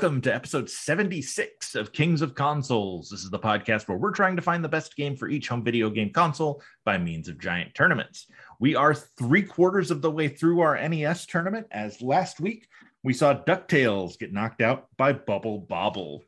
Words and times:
welcome 0.00 0.20
to 0.20 0.32
episode 0.32 0.70
76 0.70 1.74
of 1.74 1.92
Kings 1.92 2.22
of 2.22 2.32
Consoles. 2.36 3.10
This 3.10 3.24
is 3.24 3.30
the 3.30 3.38
podcast 3.40 3.88
where 3.88 3.98
we're 3.98 4.12
trying 4.12 4.36
to 4.36 4.42
find 4.42 4.62
the 4.62 4.68
best 4.68 4.94
game 4.94 5.16
for 5.16 5.28
each 5.28 5.48
home 5.48 5.64
video 5.64 5.90
game 5.90 6.12
console 6.12 6.62
by 6.84 6.96
means 6.96 7.26
of 7.26 7.40
giant 7.40 7.74
tournaments. 7.74 8.28
We 8.60 8.76
are 8.76 8.94
three 8.94 9.42
quarters 9.42 9.90
of 9.90 10.00
the 10.00 10.10
way 10.12 10.28
through 10.28 10.60
our 10.60 10.88
NES 10.88 11.26
tournament, 11.26 11.66
as 11.72 12.00
last 12.00 12.38
week 12.38 12.68
we 13.02 13.12
saw 13.12 13.42
DuckTales 13.42 14.16
get 14.20 14.32
knocked 14.32 14.62
out 14.62 14.86
by 14.96 15.14
Bubble 15.14 15.58
Bobble. 15.58 16.22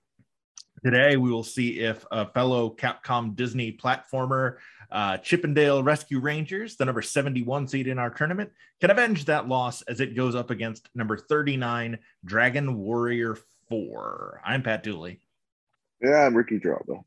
Today, 0.83 1.17
we 1.17 1.31
will 1.31 1.45
see 1.45 1.79
if 1.79 2.05
a 2.11 2.27
fellow 2.27 2.71
Capcom 2.71 3.37
Disney 3.37 3.71
platformer, 3.71 4.57
uh, 4.91 5.19
Chip 5.19 5.45
'n 5.45 5.55
Dale 5.55 5.85
Rescue 5.85 6.19
Rangers, 6.19 6.75
the 6.75 6.87
number 6.87 7.03
71 7.03 7.69
seed 7.69 7.87
in 7.87 8.01
our 8.01 8.11
tournament, 8.11 8.51
can 8.81 8.91
avenge 8.91 9.27
that 9.27 9.47
loss 9.47 9.83
as 9.83 10.01
it 10.01 10.17
goes 10.17 10.35
up 10.35 10.51
against 10.51 10.89
number 10.93 11.17
39, 11.17 12.01
Dragon 12.25 12.79
Warrior 12.79 13.37
4. 13.71 14.43
I'm 14.45 14.63
Pat 14.63 14.83
Dooley. 14.83 15.21
Yeah, 16.03 16.27
I'm 16.27 16.37
Ricky 16.37 16.59
Geraldo. 16.59 17.05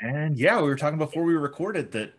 And 0.00 0.38
yeah, 0.38 0.56
we 0.60 0.68
were 0.68 0.76
talking 0.76 0.98
before 0.98 1.24
we 1.24 1.34
recorded 1.34 1.92
that 1.92 2.14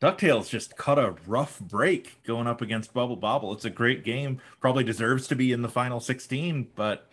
DuckTales 0.00 0.48
just 0.48 0.76
cut 0.76 0.98
a 0.98 1.14
rough 1.26 1.60
break 1.60 2.22
going 2.24 2.46
up 2.46 2.62
against 2.62 2.92
Bubble 2.94 3.16
Bobble. 3.16 3.52
It's 3.52 3.64
a 3.64 3.70
great 3.70 4.04
game, 4.04 4.40
probably 4.60 4.84
deserves 4.84 5.28
to 5.28 5.36
be 5.36 5.52
in 5.52 5.62
the 5.62 5.68
final 5.68 6.00
16, 6.00 6.68
but 6.74 7.08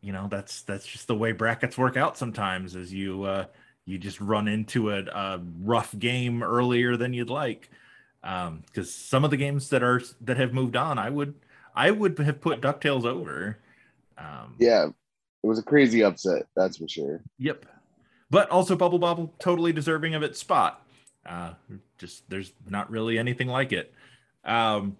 you 0.00 0.12
know 0.12 0.26
that's 0.30 0.62
that's 0.62 0.86
just 0.86 1.06
the 1.06 1.14
way 1.14 1.32
brackets 1.32 1.78
work 1.78 1.96
out 1.96 2.18
sometimes 2.18 2.74
as 2.76 2.92
you 2.92 3.22
uh 3.22 3.44
you 3.84 3.98
just 3.98 4.20
run 4.20 4.48
into 4.48 4.90
a, 4.90 5.04
a 5.04 5.40
rough 5.60 5.96
game 5.98 6.42
earlier 6.42 6.96
than 6.96 7.12
you'd 7.12 7.30
like 7.30 7.70
um 8.24 8.62
because 8.66 8.92
some 8.92 9.24
of 9.24 9.30
the 9.30 9.36
games 9.36 9.68
that 9.70 9.82
are 9.82 10.02
that 10.20 10.36
have 10.36 10.52
moved 10.52 10.76
on 10.76 10.98
i 10.98 11.08
would 11.08 11.34
i 11.74 11.90
would 11.90 12.18
have 12.18 12.40
put 12.40 12.60
ducktales 12.60 13.04
over 13.04 13.58
um 14.18 14.54
Yeah, 14.58 14.88
it 15.42 15.46
was 15.46 15.58
a 15.58 15.62
crazy 15.62 16.02
upset, 16.02 16.46
that's 16.54 16.76
for 16.78 16.88
sure. 16.88 17.22
yep 17.38 17.66
but 18.30 18.48
also 18.50 18.74
bubble 18.76 18.98
bobble 18.98 19.34
totally 19.38 19.72
deserving 19.72 20.14
of 20.14 20.22
its 20.22 20.38
spot 20.38 20.86
uh 21.26 21.52
just 21.98 22.28
there's 22.30 22.52
not 22.68 22.90
really 22.90 23.18
anything 23.18 23.48
like 23.48 23.72
it 23.72 23.92
um 24.44 24.96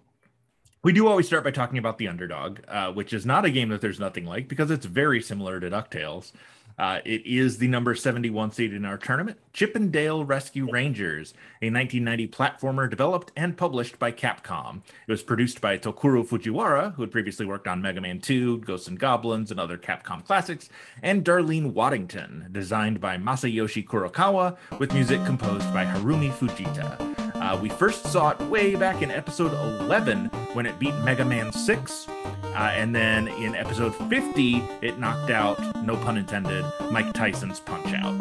we 0.83 0.91
do 0.91 1.07
always 1.07 1.25
start 1.25 1.45
by 1.45 1.51
talking 1.51 1.77
about 1.77 1.97
the 1.97 2.09
underdog, 2.09 2.59
uh, 2.67 2.91
which 2.91 3.13
is 3.13 3.25
not 3.25 3.45
a 3.45 3.49
game 3.49 3.69
that 3.69 3.79
there's 3.79 4.01
nothing 4.01 4.25
like 4.25 4.49
because 4.49 4.69
it's 4.69 4.85
very 4.85 5.21
similar 5.21 5.59
to 5.59 5.69
DuckTales. 5.69 6.33
Uh, 6.77 6.99
it 7.05 7.25
is 7.25 7.57
the 7.57 7.67
number 7.67 7.93
71 7.93 8.51
seed 8.51 8.73
in 8.73 8.85
our 8.85 8.97
tournament, 8.97 9.37
Chip 9.53 9.75
'n 9.75 9.91
Dale 9.91 10.25
Rescue 10.25 10.69
Rangers, 10.71 11.33
a 11.61 11.69
1990 11.69 12.27
platformer 12.27 12.89
developed 12.89 13.31
and 13.35 13.55
published 13.55 13.99
by 13.99 14.11
Capcom. 14.11 14.81
It 15.07 15.11
was 15.11 15.23
produced 15.23 15.61
by 15.61 15.77
Tokuro 15.77 16.25
Fujiwara, 16.27 16.95
who 16.95 17.03
had 17.03 17.11
previously 17.11 17.45
worked 17.45 17.67
on 17.67 17.81
Mega 17.81 18.01
Man 18.01 18.19
2, 18.19 18.59
Ghosts 18.59 18.87
and 18.87 18.99
Goblins, 18.99 19.51
and 19.51 19.59
other 19.59 19.77
Capcom 19.77 20.25
classics, 20.25 20.69
and 21.01 21.23
Darlene 21.23 21.73
Waddington, 21.73 22.47
designed 22.51 22.99
by 22.99 23.17
Masayoshi 23.17 23.85
Kurokawa, 23.85 24.57
with 24.79 24.93
music 24.93 25.23
composed 25.25 25.71
by 25.73 25.85
Harumi 25.85 26.31
Fujita. 26.31 27.13
Uh, 27.35 27.57
we 27.61 27.69
first 27.69 28.05
saw 28.07 28.29
it 28.29 28.39
way 28.43 28.75
back 28.75 29.01
in 29.01 29.11
episode 29.11 29.53
11 29.81 30.25
when 30.53 30.65
it 30.65 30.79
beat 30.79 30.95
Mega 31.03 31.25
Man 31.25 31.51
6. 31.51 32.07
Uh, 32.55 32.71
and 32.75 32.95
then 32.95 33.27
in 33.27 33.55
episode 33.55 33.95
50, 34.09 34.63
it 34.81 34.99
knocked 34.99 35.31
out, 35.31 35.59
no 35.83 35.97
pun 35.97 36.17
intended, 36.17 36.63
Mike 36.91 37.11
Tyson's 37.13 37.59
Punch 37.59 37.93
Out. 37.93 38.13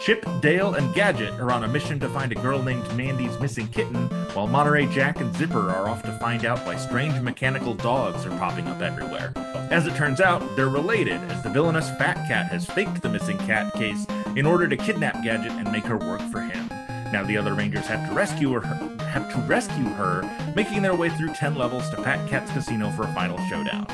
Chip, 0.00 0.26
Dale, 0.42 0.74
and 0.74 0.92
Gadget 0.94 1.32
are 1.40 1.50
on 1.50 1.64
a 1.64 1.68
mission 1.68 1.98
to 2.00 2.08
find 2.08 2.30
a 2.32 2.34
girl 2.34 2.62
named 2.62 2.86
Mandy's 2.94 3.38
missing 3.38 3.68
kitten, 3.68 4.08
while 4.34 4.46
Monterey 4.46 4.86
Jack 4.86 5.20
and 5.20 5.34
Zipper 5.34 5.70
are 5.70 5.88
off 5.88 6.02
to 6.02 6.18
find 6.18 6.44
out 6.44 6.58
why 6.66 6.76
strange 6.76 7.18
mechanical 7.20 7.74
dogs 7.74 8.26
are 8.26 8.36
popping 8.38 8.66
up 8.66 8.82
everywhere. 8.82 9.32
As 9.70 9.86
it 9.86 9.94
turns 9.94 10.20
out, 10.20 10.42
they're 10.56 10.68
related, 10.68 11.20
as 11.30 11.42
the 11.42 11.48
villainous 11.48 11.88
Fat 11.90 12.16
Cat 12.28 12.50
has 12.50 12.66
faked 12.66 13.00
the 13.02 13.08
missing 13.08 13.38
cat 13.38 13.72
case 13.74 14.04
in 14.36 14.46
order 14.46 14.68
to 14.68 14.76
kidnap 14.76 15.22
Gadget 15.22 15.52
and 15.52 15.70
make 15.72 15.84
her 15.84 15.96
work 15.96 16.20
for 16.30 16.40
him. 16.40 16.68
Now 17.14 17.22
the 17.22 17.36
other 17.36 17.54
Rangers 17.54 17.86
have 17.86 18.08
to 18.08 18.12
rescue 18.12 18.50
her, 18.54 18.60
have 19.04 19.32
to 19.32 19.38
rescue 19.42 19.84
her, 19.84 20.28
making 20.56 20.82
their 20.82 20.96
way 20.96 21.10
through 21.10 21.32
10 21.32 21.54
levels 21.54 21.88
to 21.90 21.96
Fat 21.98 22.28
Cat's 22.28 22.50
casino 22.50 22.90
for 22.90 23.04
a 23.04 23.14
final 23.14 23.38
showdown. 23.46 23.86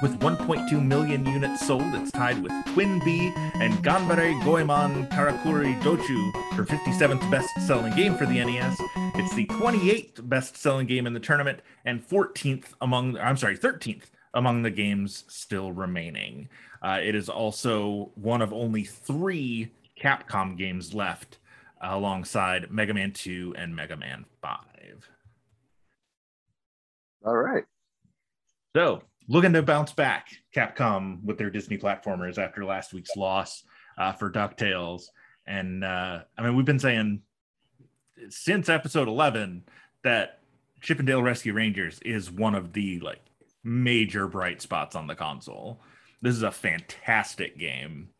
With 0.00 0.20
1.2 0.20 0.86
million 0.86 1.26
units 1.26 1.66
sold, 1.66 1.82
it's 1.96 2.12
tied 2.12 2.40
with 2.44 2.52
TwinBee 2.66 3.36
and 3.60 3.74
Ganbare 3.82 4.40
Goemon 4.44 5.08
Karakuri 5.08 5.76
Dochu 5.82 6.32
for 6.54 6.64
57th 6.64 7.28
best-selling 7.28 7.96
game 7.96 8.14
for 8.14 8.24
the 8.24 8.34
NES. 8.34 8.80
It's 9.16 9.34
the 9.34 9.46
28th 9.46 10.28
best-selling 10.28 10.86
game 10.86 11.08
in 11.08 11.12
the 11.12 11.18
tournament 11.18 11.58
and 11.84 12.08
14th 12.08 12.66
among 12.80 13.18
I'm 13.18 13.36
sorry, 13.36 13.58
13th 13.58 14.04
among 14.32 14.62
the 14.62 14.70
games 14.70 15.24
still 15.26 15.72
remaining. 15.72 16.50
Uh, 16.80 17.00
it 17.02 17.16
is 17.16 17.28
also 17.28 18.12
one 18.14 18.42
of 18.42 18.52
only 18.52 18.84
three 18.84 19.72
Capcom 20.00 20.56
games 20.56 20.94
left 20.94 21.38
alongside 21.80 22.70
Mega 22.70 22.94
Man 22.94 23.12
2 23.12 23.54
and 23.56 23.74
Mega 23.74 23.96
Man 23.96 24.24
5. 24.42 24.58
All 27.24 27.36
right. 27.36 27.64
So, 28.76 29.02
looking 29.28 29.52
to 29.54 29.62
bounce 29.62 29.92
back, 29.92 30.28
Capcom 30.54 31.22
with 31.24 31.38
their 31.38 31.50
Disney 31.50 31.78
platformers 31.78 32.38
after 32.38 32.64
last 32.64 32.92
week's 32.92 33.16
loss 33.16 33.64
uh, 33.98 34.12
for 34.12 34.30
DuckTales. 34.30 35.04
And 35.46 35.82
uh, 35.84 36.20
I 36.36 36.42
mean, 36.42 36.56
we've 36.56 36.66
been 36.66 36.78
saying 36.78 37.22
since 38.28 38.68
episode 38.68 39.08
11 39.08 39.64
that 40.04 40.40
Chip 40.82 40.98
'n 41.00 41.06
Dale 41.06 41.22
Rescue 41.22 41.52
Rangers 41.52 41.98
is 42.04 42.30
one 42.30 42.54
of 42.54 42.72
the 42.72 43.00
like 43.00 43.20
major 43.64 44.28
bright 44.28 44.60
spots 44.62 44.94
on 44.94 45.06
the 45.06 45.14
console. 45.14 45.80
This 46.22 46.34
is 46.34 46.42
a 46.42 46.52
fantastic 46.52 47.58
game. 47.58 48.10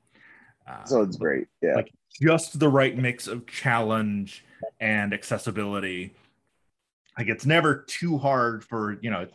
Uh, 0.67 0.85
So 0.85 1.03
it's 1.03 1.17
great. 1.17 1.47
Yeah. 1.63 1.77
Like- 1.77 1.93
just 2.19 2.59
the 2.59 2.69
right 2.69 2.97
mix 2.97 3.27
of 3.27 3.47
challenge 3.47 4.45
and 4.81 5.13
accessibility. 5.13 6.15
Like 7.19 7.29
it's 7.29 7.47
never 7.47 7.85
too 7.89 8.19
hard 8.19 8.65
for, 8.65 8.99
you 9.01 9.11
know, 9.11 9.27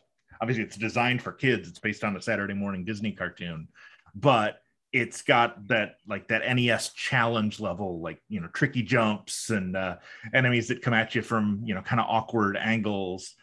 obviously 0.42 0.64
it's 0.64 0.78
designed 0.78 1.22
for 1.22 1.32
kids. 1.32 1.68
It's 1.68 1.80
based 1.80 2.04
on 2.04 2.16
a 2.16 2.22
Saturday 2.22 2.54
morning 2.54 2.86
Disney 2.86 3.12
cartoon, 3.12 3.68
but 4.16 4.62
it's 4.94 5.22
got 5.22 5.68
that 5.70 5.96
like 6.08 6.28
that 6.28 6.44
NES 6.54 6.90
challenge 6.90 7.60
level, 7.60 8.02
like, 8.02 8.22
you 8.28 8.42
know, 8.42 8.48
tricky 8.48 8.84
jumps 8.84 9.50
and 9.50 9.78
uh, 9.78 9.98
enemies 10.34 10.68
that 10.68 10.82
come 10.82 10.94
at 10.94 11.16
you 11.16 11.22
from, 11.22 11.62
you 11.64 11.74
know, 11.74 11.82
kind 11.82 12.02
of 12.02 12.08
awkward 12.10 12.58
angles. 12.58 13.36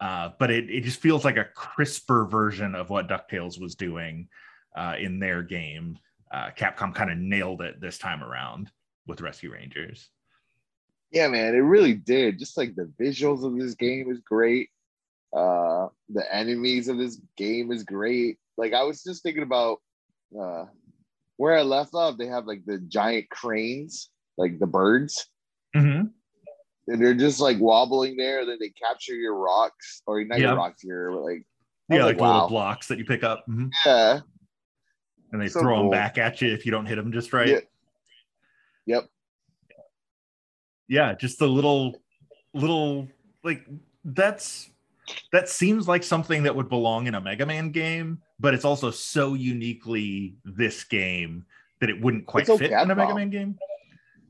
Uh, 0.00 0.30
but 0.38 0.50
it, 0.50 0.70
it 0.70 0.82
just 0.82 1.00
feels 1.00 1.24
like 1.24 1.36
a 1.36 1.44
crisper 1.54 2.24
version 2.24 2.74
of 2.74 2.90
what 2.90 3.08
DuckTales 3.08 3.60
was 3.60 3.74
doing 3.74 4.28
uh, 4.76 4.94
in 4.98 5.18
their 5.18 5.42
game. 5.42 5.98
Uh, 6.32 6.50
Capcom 6.56 6.94
kind 6.94 7.10
of 7.10 7.18
nailed 7.18 7.62
it 7.62 7.80
this 7.80 7.98
time 7.98 8.22
around 8.22 8.70
with 9.06 9.20
Rescue 9.20 9.52
Rangers. 9.52 10.08
yeah, 11.10 11.28
man, 11.28 11.54
it 11.54 11.58
really 11.58 11.94
did. 11.94 12.38
Just 12.38 12.56
like 12.56 12.74
the 12.74 12.90
visuals 13.00 13.44
of 13.44 13.58
this 13.58 13.74
game 13.74 14.10
is 14.10 14.20
great. 14.20 14.68
Uh 15.36 15.88
the 16.10 16.24
enemies 16.34 16.88
of 16.88 16.98
this 16.98 17.20
game 17.36 17.72
is 17.72 17.84
great. 17.84 18.38
Like 18.56 18.72
I 18.74 18.82
was 18.84 19.02
just 19.02 19.22
thinking 19.22 19.42
about 19.42 19.78
uh 20.38 20.66
where 21.36 21.56
I 21.58 21.62
left 21.62 21.94
off, 21.94 22.18
they 22.18 22.26
have 22.26 22.46
like 22.46 22.64
the 22.66 22.78
giant 22.78 23.28
cranes, 23.30 24.10
like 24.36 24.58
the 24.58 24.66
birds, 24.66 25.26
Mm-hmm. 25.74 26.08
and 26.88 27.00
they're 27.02 27.14
just 27.14 27.40
like 27.40 27.58
wobbling 27.58 28.16
there, 28.18 28.40
and 28.40 28.48
then 28.48 28.58
they 28.60 28.68
capture 28.70 29.14
your 29.14 29.34
rocks, 29.36 30.02
or 30.06 30.22
not 30.24 30.38
Yeah. 30.38 30.48
your 30.48 30.56
rocks, 30.56 30.84
your 30.84 31.12
like 31.14 31.46
Yeah, 31.88 31.96
was 31.98 32.04
like 32.06 32.20
wow. 32.20 32.32
little 32.34 32.48
blocks 32.48 32.88
that 32.88 32.98
you 32.98 33.04
pick 33.06 33.22
up, 33.24 33.44
Mhm. 33.48 33.70
Yeah. 33.86 34.20
and 35.32 35.40
they 35.40 35.48
So 35.48 35.60
throw 35.60 35.78
them 35.78 35.90
back 35.90 36.18
at 36.18 36.40
you 36.42 36.52
if 36.52 36.64
you 36.66 36.72
don't 36.72 36.86
hit 36.86 36.96
them 36.96 37.10
just 37.12 37.32
right. 37.32 37.48
Yeah. 37.48 37.60
Yep. 38.86 39.08
yeah 40.88 41.14
just 41.14 41.38
the 41.38 41.46
little 41.46 41.96
little 42.54 43.08
like 43.44 43.64
that's 44.04 44.70
that 45.32 45.48
seems 45.48 45.86
like 45.88 46.02
something 46.02 46.42
that 46.42 46.54
would 46.54 46.68
belong 46.68 47.06
in 47.06 47.14
a 47.14 47.20
mega 47.20 47.46
man 47.46 47.70
game 47.70 48.20
but 48.40 48.54
it's 48.54 48.64
also 48.64 48.90
so 48.90 49.34
uniquely 49.34 50.34
this 50.44 50.84
game 50.84 51.44
that 51.80 51.90
it 51.90 52.00
wouldn't 52.00 52.26
quite 52.26 52.48
It's 52.48 52.58
fit 52.58 52.72
in 52.72 52.90
a 52.90 52.94
mega 52.94 53.14
man 53.14 53.30
game 53.30 53.58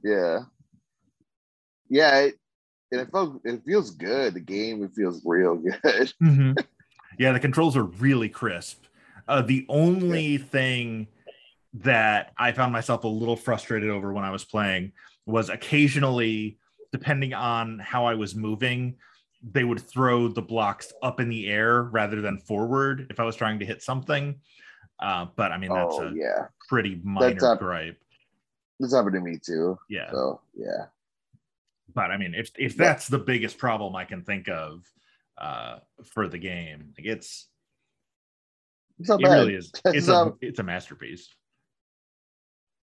Yeah. 0.04 0.40
Yeah. 1.88 2.18
It, 2.20 2.34
and 2.90 3.00
it 3.00 3.10
felt 3.10 3.40
it 3.44 3.62
feels 3.64 3.90
good. 3.92 4.34
The 4.34 4.40
game 4.40 4.82
it 4.84 4.90
feels 4.94 5.22
real 5.24 5.56
good. 5.56 6.12
Mhm. 6.22 6.62
yeah 7.18 7.32
the 7.32 7.40
controls 7.40 7.76
are 7.76 7.84
really 7.84 8.28
crisp 8.28 8.84
uh, 9.28 9.40
the 9.40 9.64
only 9.68 10.36
thing 10.38 11.06
that 11.74 12.32
i 12.38 12.52
found 12.52 12.72
myself 12.72 13.04
a 13.04 13.08
little 13.08 13.36
frustrated 13.36 13.88
over 13.90 14.12
when 14.12 14.24
i 14.24 14.30
was 14.30 14.44
playing 14.44 14.92
was 15.26 15.48
occasionally 15.48 16.58
depending 16.92 17.32
on 17.32 17.78
how 17.78 18.04
i 18.04 18.14
was 18.14 18.34
moving 18.34 18.94
they 19.52 19.64
would 19.64 19.80
throw 19.80 20.28
the 20.28 20.42
blocks 20.42 20.92
up 21.02 21.18
in 21.18 21.28
the 21.28 21.48
air 21.48 21.84
rather 21.84 22.20
than 22.20 22.38
forward 22.38 23.06
if 23.10 23.18
i 23.18 23.24
was 23.24 23.34
trying 23.36 23.58
to 23.58 23.64
hit 23.64 23.82
something 23.82 24.38
uh, 25.00 25.26
but 25.36 25.50
i 25.50 25.56
mean 25.58 25.72
that's 25.72 25.96
oh 25.98 26.08
a 26.08 26.12
yeah. 26.14 26.46
pretty 26.68 27.00
minor 27.02 27.52
a- 27.52 27.56
gripe 27.56 27.98
This 28.78 28.92
happened 28.94 29.14
to 29.14 29.20
me 29.20 29.38
too. 29.44 29.78
yeah 29.88 30.10
So 30.10 30.40
yeah. 30.54 30.86
but 31.94 32.10
I 32.10 32.16
mean, 32.18 32.34
if 32.34 32.50
if 32.58 32.72
Yeah. 32.76 32.84
that's 32.84 33.08
the 33.08 33.18
biggest 33.18 33.56
problem 33.58 33.96
I 33.96 34.04
can 34.04 34.22
think 34.24 34.48
of 34.48 34.84
uh, 35.38 35.78
for 36.12 36.28
the 36.28 36.38
game, 36.38 36.92
like 36.96 37.06
it's 37.06 37.48
It's 38.98 39.10
It 39.10 39.22
bad. 39.22 39.38
really 39.38 39.54
is. 39.54 39.72
It's 39.86 39.96
It's 39.96 40.08
a 40.08 40.12
not, 40.12 40.36
it's 40.40 40.58
a 40.60 40.62
masterpiece. 40.62 41.28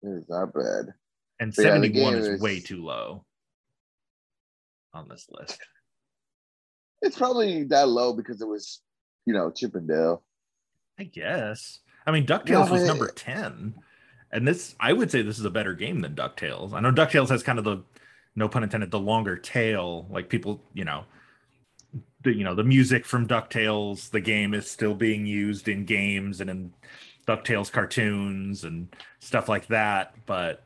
It's 0.04 0.30
not 0.30 0.54
bad. 0.54 0.94
And 1.40 1.54
But 1.56 1.64
71 1.64 2.14
game 2.14 2.20
is 2.22 2.28
is- 2.28 2.42
way 2.42 2.60
too 2.60 2.84
low 2.84 3.26
on 4.94 5.08
this 5.08 5.28
list. 5.30 5.60
It's 7.02 7.18
probably 7.18 7.64
that 7.66 7.88
low 7.88 8.14
because 8.14 8.42
it 8.42 8.48
was, 8.48 8.82
you 9.26 9.34
know, 9.34 9.52
Chip 9.52 9.76
'n 9.76 9.88
Dale. 9.88 10.22
I 11.00 11.04
guess. 11.06 11.80
I 12.06 12.12
mean, 12.12 12.26
DuckTales 12.26 12.48
Yeah, 12.66 12.72
was 12.72 12.84
number 12.86 13.08
10. 13.08 13.76
And 14.32 14.48
this, 14.48 14.76
I 14.80 14.92
would 14.94 15.10
say 15.10 15.22
this 15.22 15.40
is 15.40 15.46
a 15.46 15.50
better 15.50 15.74
game 15.74 16.02
than 16.02 16.14
DuckTales. 16.16 16.74
I 16.74 16.82
know 16.82 16.92
DuckTales 16.92 17.30
has 17.30 17.42
kind 17.42 17.58
of 17.58 17.66
the, 17.66 17.84
no 18.36 18.50
pun 18.50 18.64
intended, 18.64 18.92
the 18.92 19.00
longer 19.00 19.38
tail. 19.38 20.08
Like 20.10 20.28
people, 20.30 20.62
you 20.74 20.84
know, 20.84 21.06
the, 22.22 22.34
you 22.36 22.44
know, 22.44 22.54
the 22.54 22.64
music 22.66 23.06
from 23.06 23.28
DuckTales, 23.28 24.10
the 24.12 24.20
game 24.20 24.54
is 24.54 24.70
still 24.70 24.94
being 24.94 25.26
used 25.26 25.68
in 25.70 25.86
games 25.86 26.42
and 26.42 26.50
in 26.50 26.74
DuckTales 27.30 27.72
cartoons 27.72 28.64
and 28.64 28.88
stuff 29.20 29.48
like 29.48 29.68
that. 29.68 30.16
But 30.26 30.64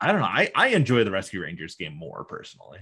I 0.00 0.10
don't 0.10 0.20
know. 0.20 0.26
I, 0.26 0.50
I 0.54 0.68
enjoy 0.68 1.04
the 1.04 1.10
Rescue 1.10 1.42
Rangers 1.42 1.74
game 1.74 1.94
more 1.94 2.24
personally. 2.24 2.80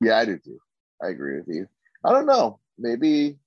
Yeah, 0.00 0.18
I 0.18 0.24
do 0.24 0.38
too. 0.38 0.60
I 1.02 1.08
agree 1.08 1.38
with 1.38 1.48
you. 1.48 1.66
I 2.04 2.12
don't 2.12 2.26
know. 2.26 2.60
Maybe 2.78 3.38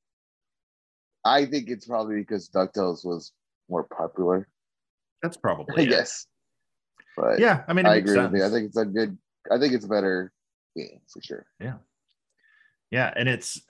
I 1.24 1.46
think 1.46 1.70
it's 1.70 1.86
probably 1.86 2.18
because 2.18 2.50
DuckTales 2.50 3.06
was 3.06 3.32
more 3.70 3.84
popular, 3.84 4.48
That's 5.22 5.38
probably 5.38 5.86
yes. 5.90 6.26
But 7.16 7.40
Yeah. 7.40 7.64
I 7.68 7.74
mean, 7.74 7.86
I 7.86 7.96
agree 7.96 8.18
with 8.18 8.34
you. 8.34 8.44
I 8.44 8.50
think 8.50 8.68
it's 8.68 8.78
a 8.78 8.86
good 8.86 9.18
I 9.52 9.58
think 9.58 9.74
it's 9.74 9.86
a 9.86 9.90
better 9.90 10.34
game 10.76 11.00
for 11.08 11.22
sure. 11.22 11.46
Yeah, 11.62 11.76
yeah 12.92 13.14
and 13.16 13.30
it's 13.30 13.62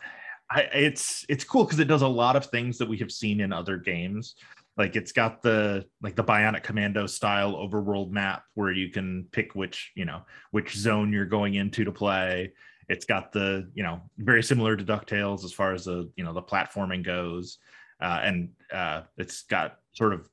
I, 0.51 0.61
it's 0.73 1.25
it's 1.29 1.43
cool 1.43 1.63
because 1.63 1.79
it 1.79 1.87
does 1.87 2.01
a 2.01 2.07
lot 2.07 2.35
of 2.35 2.47
things 2.47 2.77
that 2.79 2.89
we 2.89 2.97
have 2.97 3.11
seen 3.11 3.39
in 3.39 3.53
other 3.53 3.77
games. 3.77 4.35
Like 4.77 4.95
it's 4.95 5.11
got 5.11 5.41
the 5.41 5.85
like 6.01 6.15
the 6.15 6.23
bionic 6.23 6.63
commando 6.63 7.05
style 7.05 7.53
overworld 7.53 8.11
map 8.11 8.43
where 8.55 8.71
you 8.71 8.89
can 8.89 9.27
pick 9.31 9.53
which 9.53 9.91
you 9.95 10.05
know 10.05 10.21
which 10.51 10.75
zone 10.75 11.13
you're 11.13 11.25
going 11.25 11.55
into 11.55 11.83
to 11.83 11.91
play. 11.91 12.53
It's 12.87 13.05
got 13.05 13.31
the 13.31 13.69
you 13.75 13.83
know 13.83 14.01
very 14.17 14.41
similar 14.41 14.75
to 14.75 14.83
ducktales 14.83 15.43
as 15.43 15.53
far 15.53 15.73
as 15.73 15.85
the 15.85 16.09
you 16.15 16.23
know 16.23 16.33
the 16.33 16.41
platforming 16.41 17.03
goes. 17.03 17.59
Uh, 18.01 18.21
and 18.23 18.49
uh, 18.73 19.01
it's 19.17 19.43
got 19.43 19.79
sort 19.91 20.13
of 20.13 20.29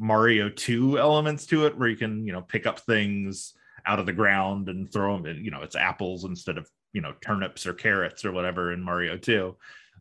mario 0.00 0.48
2 0.48 0.96
elements 0.96 1.44
to 1.44 1.66
it 1.66 1.76
where 1.76 1.88
you 1.88 1.96
can 1.96 2.24
you 2.24 2.32
know 2.32 2.40
pick 2.40 2.66
up 2.66 2.78
things 2.78 3.54
out 3.84 3.98
of 3.98 4.06
the 4.06 4.12
ground 4.12 4.68
and 4.68 4.92
throw 4.92 5.20
them 5.20 5.36
you 5.42 5.50
know 5.50 5.62
it's 5.62 5.74
apples 5.74 6.22
instead 6.22 6.56
of 6.56 6.70
you 6.92 7.00
know 7.00 7.14
turnips 7.20 7.66
or 7.66 7.74
carrots 7.74 8.24
or 8.24 8.32
whatever 8.32 8.72
in 8.72 8.82
mario 8.82 9.16
2 9.16 9.54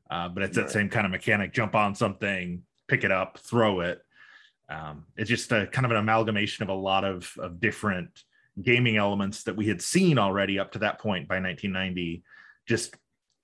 uh, 0.09 0.29
but 0.29 0.43
it's 0.43 0.55
that 0.55 0.63
Right. 0.63 0.71
same 0.71 0.89
kind 0.89 1.05
of 1.05 1.11
mechanic 1.11 1.53
jump 1.53 1.75
on 1.75 1.93
something 1.95 2.63
pick 2.87 3.03
it 3.03 3.11
up 3.11 3.37
throw 3.39 3.81
it. 3.81 4.01
Um, 4.69 5.05
it's 5.15 5.29
just 5.29 5.51
a 5.51 5.67
kind 5.67 5.85
of 5.85 5.91
an 5.91 5.97
amalgamation 5.97 6.63
of 6.63 6.69
a 6.69 6.73
lot 6.73 7.05
of, 7.05 7.31
of 7.39 7.59
different 7.59 8.23
gaming 8.61 8.97
elements 8.97 9.43
that 9.43 9.55
we 9.55 9.67
had 9.67 9.81
seen 9.81 10.17
already 10.17 10.59
up 10.59 10.71
to 10.73 10.79
that 10.79 10.99
point 10.99 11.27
by 11.27 11.35
1990 11.35 12.23
just 12.67 12.95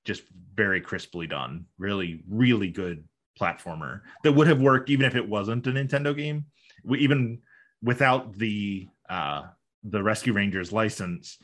just 0.06 0.24
very 0.54 0.82
crisply 0.82 1.28
done. 1.28 1.66
Really 1.78 2.24
really 2.30 2.70
good 2.70 3.04
platformer 3.40 4.02
that 4.24 4.32
would 4.34 4.48
have 4.48 4.62
worked 4.62 4.90
even 4.90 5.06
if 5.06 5.16
it 5.16 5.28
wasn't 5.28 5.68
a 5.68 5.72
nintendo 5.72 6.16
game. 6.16 6.46
We, 6.84 7.00
even 7.00 7.40
without 7.82 8.34
the 8.38 8.88
uh 9.10 9.44
the 9.84 10.02
rescue 10.04 10.34
rangers 10.34 10.72
license 10.72 11.38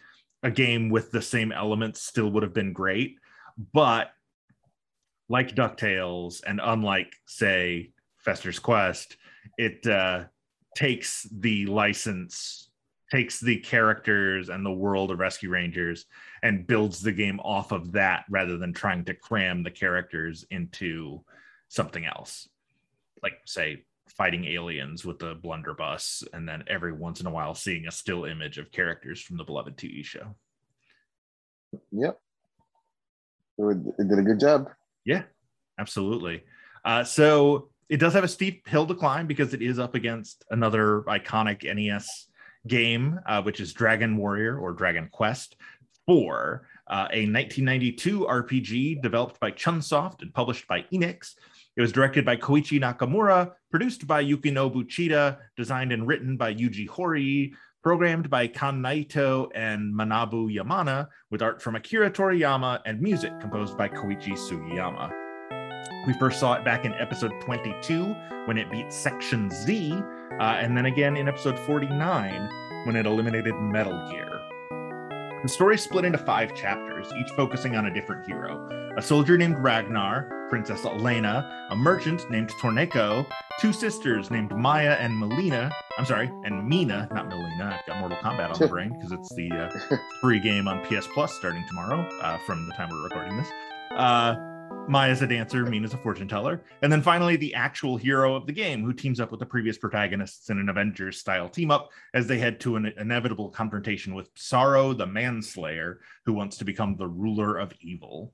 a 0.44 0.52
game 0.52 0.90
with 0.90 1.12
the 1.12 1.22
same 1.22 1.52
elements 1.52 2.02
still 2.02 2.30
would 2.30 2.44
have 2.44 2.54
been 2.54 2.74
great 2.74 3.18
but 3.74 4.12
like 5.28 5.56
ducktales 5.56 6.42
and 6.48 6.60
unlike 6.64 7.14
say 7.26 7.92
fester's 8.18 8.60
quest 8.60 9.18
it 9.58 9.86
uh 9.88 10.24
takes 10.76 11.28
the 11.32 11.66
license 11.66 12.70
takes 13.12 13.40
the 13.40 13.58
characters 13.58 14.50
and 14.50 14.66
the 14.66 14.72
world 14.72 15.12
of 15.12 15.20
rescue 15.20 15.50
rangers 15.50 16.06
and 16.44 16.68
builds 16.68 17.02
the 17.02 17.12
game 17.12 17.40
off 17.40 17.72
of 17.72 17.92
that 17.92 18.24
rather 18.30 18.58
than 18.58 18.72
trying 18.72 19.04
to 19.04 19.14
cram 19.14 19.64
the 19.64 19.72
characters 19.72 20.46
into 20.52 21.24
something 21.68 22.06
else. 22.06 22.48
Like 23.24 23.34
say 23.46 23.86
fighting 24.18 24.46
aliens 24.46 25.06
with 25.06 25.20
the 25.20 25.36
blunderbuss 25.36 26.24
and 26.34 26.48
then 26.48 26.64
every 26.68 26.94
once 26.94 27.20
in 27.22 27.28
a 27.28 27.32
while 27.32 27.54
seeing 27.54 27.88
a 27.88 27.92
still 27.92 28.26
image 28.26 28.58
of 28.58 28.72
characters 28.72 29.22
from 29.22 29.38
the 29.38 29.44
beloved 29.44 29.78
tv 29.78 30.04
show 30.04 30.36
Yep. 31.92 32.20
It, 33.58 34.08
did 34.08 34.20
a 34.20 34.22
good 34.22 34.40
job. 34.40 34.70
Yeah, 35.06 35.24
absolutely. 35.78 36.44
Uh, 36.86 37.04
so 37.04 37.70
it 37.90 37.98
does 37.98 38.14
have 38.14 38.24
a 38.24 38.28
steep 38.28 38.68
hill 38.68 38.86
to 38.86 38.96
climb 38.96 39.28
because 39.28 39.54
it 39.54 39.62
is 39.62 39.80
up 39.80 39.96
against 39.96 40.46
another 40.50 41.02
iconic 41.08 41.64
NES 41.64 42.28
game, 42.68 43.20
uh, 43.26 43.42
which 43.42 43.60
is 43.60 43.74
Dragon 43.74 44.16
Warrior 44.16 44.58
or 44.58 44.72
Dragon 44.72 45.10
Quest 45.12 45.58
4, 46.06 46.68
uh, 46.88 46.94
a 47.12 47.28
1992 47.30 48.22
RPG 48.22 49.02
developed 49.02 49.40
by 49.40 49.52
Chunsoft 49.52 50.22
and 50.22 50.34
published 50.34 50.68
by 50.68 50.86
Enix. 50.94 51.36
It 51.76 51.82
was 51.82 51.92
directed 51.92 52.26
by 52.26 52.38
Koichi 52.38 52.80
Nakamura, 52.80 53.54
produced 53.70 54.08
by 54.08 54.24
Yukinobu 54.24 54.86
Chida, 54.86 55.38
designed 55.56 55.92
and 55.92 56.08
written 56.08 56.38
by 56.38 56.54
Yuji 56.54 56.88
Horii, 56.88 57.54
programmed 57.84 58.30
by 58.30 58.48
Kan 58.48 58.82
Naito 58.82 59.50
and 59.56 59.94
Manabu 59.94 60.54
Yamana, 60.54 61.08
with 61.30 61.42
art 61.42 61.62
from 61.62 61.76
Akira 61.76 62.10
Toriyama 62.12 62.82
and 62.86 63.02
music 63.02 63.32
composed 63.40 63.78
by 63.78 63.88
Koichi 63.88 64.34
Sugiyama. 64.34 65.12
We 66.08 66.14
first 66.14 66.40
saw 66.40 66.54
it 66.54 66.66
back 66.66 66.86
in 66.86 66.94
episode 66.96 67.34
22 67.42 68.16
when 68.46 68.58
it 68.58 68.72
beat 68.72 68.92
Section 68.92 69.50
Z, 69.50 69.94
uh, 69.94 70.44
and 70.44 70.76
then 70.76 70.88
again 70.88 71.16
in 71.16 71.28
episode 71.28 71.58
49 71.60 72.50
when 72.86 72.96
it 72.96 73.06
eliminated 73.06 73.54
Metal 73.56 74.10
Gear. 74.10 74.40
The 75.44 75.48
story 75.48 75.78
split 75.78 76.06
into 76.06 76.18
five 76.18 76.54
chapters, 76.56 77.08
each 77.18 77.30
focusing 77.32 77.76
on 77.76 77.86
a 77.86 77.94
different 77.94 78.26
hero. 78.26 78.68
A 78.98 79.02
soldier 79.02 79.38
named 79.38 79.58
Ragnar, 79.60 80.39
Princess 80.50 80.84
Elena, 80.84 81.68
a 81.70 81.76
merchant 81.76 82.30
named 82.32 82.50
Torneko, 82.50 83.26
two 83.60 83.72
sisters 83.72 84.32
named 84.32 84.52
Maya 84.56 84.98
and 85.00 85.18
Melina. 85.18 85.72
I'm 85.98 86.06
sorry, 86.06 86.32
and 86.44 86.68
Mina, 86.68 87.08
not 87.12 87.30
Melina. 87.30 87.78
I've 87.80 87.86
got 87.86 88.00
Mortal 88.00 88.18
Kombat 88.18 88.54
on 88.54 88.60
the 88.60 88.68
brain 88.70 88.90
because 88.94 89.12
it's 89.12 89.34
the 89.36 89.52
uh, 89.52 89.98
free 90.22 90.40
game 90.40 90.68
on 90.68 90.84
PS 90.86 91.08
Plus 91.14 91.34
starting 91.34 91.64
tomorrow 91.68 92.02
uh, 92.22 92.40
from 92.40 92.68
the 92.68 92.74
time 92.74 92.90
we're 92.90 93.04
recording 93.04 93.38
this. 93.38 93.50
Uh, 93.92 94.36
Maya's 94.88 95.22
a 95.22 95.28
dancer, 95.28 95.68
Mina's 95.68 95.94
a 95.94 95.98
fortune 95.98 96.28
teller. 96.28 96.64
And 96.82 96.92
then 96.92 97.04
finally, 97.04 97.36
the 97.36 97.54
actual 97.54 97.96
hero 97.96 98.34
of 98.34 98.48
the 98.48 98.52
game 98.52 98.84
who 98.84 98.92
teams 98.92 99.20
up 99.20 99.30
with 99.30 99.40
the 99.40 99.46
previous 99.46 99.78
protagonists 99.78 100.50
in 100.50 100.58
an 100.58 100.68
Avengers 100.68 101.20
style 101.20 101.48
team 101.48 101.70
up 101.70 101.92
as 102.16 102.26
they 102.26 102.40
head 102.40 102.60
to 102.62 102.76
an 102.76 102.92
inevitable 102.98 103.50
confrontation 103.50 104.16
with 104.16 104.34
Psaro 104.34 104.98
the 104.98 105.06
Manslayer, 105.06 106.00
who 106.26 106.34
wants 106.34 106.58
to 106.58 106.66
become 106.66 106.96
the 106.96 107.08
ruler 107.08 107.58
of 107.58 107.72
evil. 107.82 108.34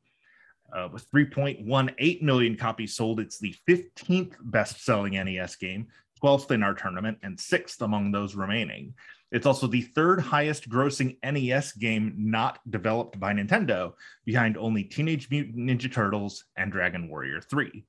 Uh, 0.75 0.89
with 0.91 1.09
3.18 1.11 2.21
million 2.21 2.57
copies 2.57 2.95
sold, 2.95 3.21
it's 3.21 3.39
the 3.39 3.55
15th 3.67 4.33
best 4.41 4.83
selling 4.83 5.13
NES 5.13 5.55
game, 5.55 5.87
12th 6.21 6.51
in 6.51 6.63
our 6.63 6.73
tournament, 6.73 7.17
and 7.23 7.39
sixth 7.39 7.81
among 7.81 8.11
those 8.11 8.35
remaining. 8.35 8.93
It's 9.31 9.45
also 9.45 9.67
the 9.67 9.81
third 9.81 10.19
highest 10.19 10.69
grossing 10.69 11.17
NES 11.23 11.71
game 11.73 12.13
not 12.17 12.59
developed 12.69 13.19
by 13.19 13.31
Nintendo, 13.31 13.93
behind 14.25 14.57
only 14.57 14.83
Teenage 14.83 15.29
Mutant 15.29 15.55
Ninja 15.57 15.91
Turtles 15.91 16.43
and 16.57 16.73
Dragon 16.73 17.09
Warrior 17.09 17.39
3. 17.39 17.85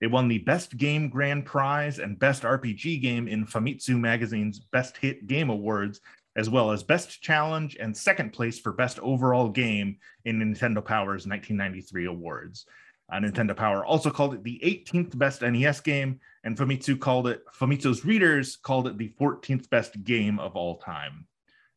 It 0.00 0.10
won 0.10 0.26
the 0.26 0.38
Best 0.38 0.76
Game 0.76 1.08
Grand 1.08 1.44
Prize 1.44 1.98
and 1.98 2.18
Best 2.18 2.42
RPG 2.42 3.00
Game 3.02 3.28
in 3.28 3.46
Famitsu 3.46 4.00
Magazine's 4.00 4.58
Best 4.58 4.96
Hit 4.96 5.26
Game 5.26 5.50
Awards, 5.50 6.00
as 6.36 6.48
well 6.48 6.70
as 6.70 6.82
Best 6.82 7.20
Challenge 7.22 7.76
and 7.76 7.96
second 7.96 8.32
place 8.32 8.58
for 8.58 8.72
Best 8.72 8.98
Overall 9.00 9.48
Game 9.48 9.98
in 10.24 10.38
Nintendo 10.38 10.84
Power's 10.84 11.26
1993 11.26 12.06
awards. 12.06 12.66
Uh, 13.12 13.16
Nintendo 13.16 13.54
Power 13.54 13.84
also 13.84 14.10
called 14.10 14.32
it 14.34 14.42
the 14.42 14.60
18th 14.64 15.18
best 15.18 15.42
NES 15.42 15.80
game, 15.80 16.18
and 16.44 16.56
Famitsu 16.56 16.98
called 16.98 17.28
it 17.28 17.42
Famitsu's 17.58 18.04
readers 18.04 18.56
called 18.56 18.86
it 18.86 18.96
the 18.96 19.12
14th 19.20 19.68
best 19.68 20.02
game 20.04 20.38
of 20.38 20.56
all 20.56 20.78
time. 20.78 21.26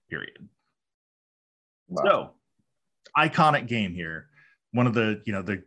Period. 0.10 0.48
Wow. 1.90 2.04
So, 2.06 2.32
iconic 3.18 3.68
game 3.68 3.94
here. 3.94 4.30
One 4.72 4.88
of 4.88 4.94
the, 4.94 5.22
you 5.26 5.34
know, 5.34 5.42
the 5.42 5.64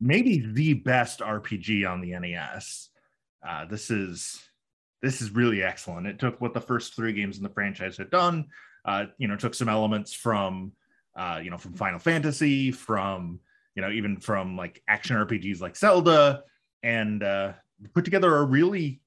maybe 0.00 0.44
the 0.44 0.74
best 0.74 1.20
RPG 1.20 1.88
on 1.88 2.00
the 2.00 2.18
NES. 2.18 2.88
Uh, 3.46 3.64
this 3.66 3.90
is 3.90 4.42
this 5.02 5.20
is 5.20 5.30
really 5.32 5.62
excellent. 5.62 6.06
It 6.06 6.18
took 6.18 6.40
what 6.40 6.54
the 6.54 6.60
first 6.60 6.94
three 6.94 7.12
games 7.12 7.36
in 7.36 7.42
the 7.42 7.48
franchise 7.48 7.96
had 7.96 8.10
done. 8.10 8.46
Uh, 8.84 9.06
you 9.18 9.28
know, 9.28 9.36
took 9.36 9.54
some 9.54 9.68
elements 9.68 10.12
from 10.12 10.72
uh, 11.16 11.40
you 11.42 11.50
know 11.50 11.58
from 11.58 11.74
Final 11.74 11.98
Fantasy, 11.98 12.70
from 12.70 13.40
you 13.74 13.82
know 13.82 13.90
even 13.90 14.18
from 14.18 14.56
like 14.56 14.82
action 14.88 15.16
RPGs 15.16 15.60
like 15.60 15.76
Zelda, 15.76 16.42
and 16.82 17.22
uh, 17.22 17.52
put 17.94 18.04
together 18.04 18.36
a 18.36 18.44
really 18.44 19.00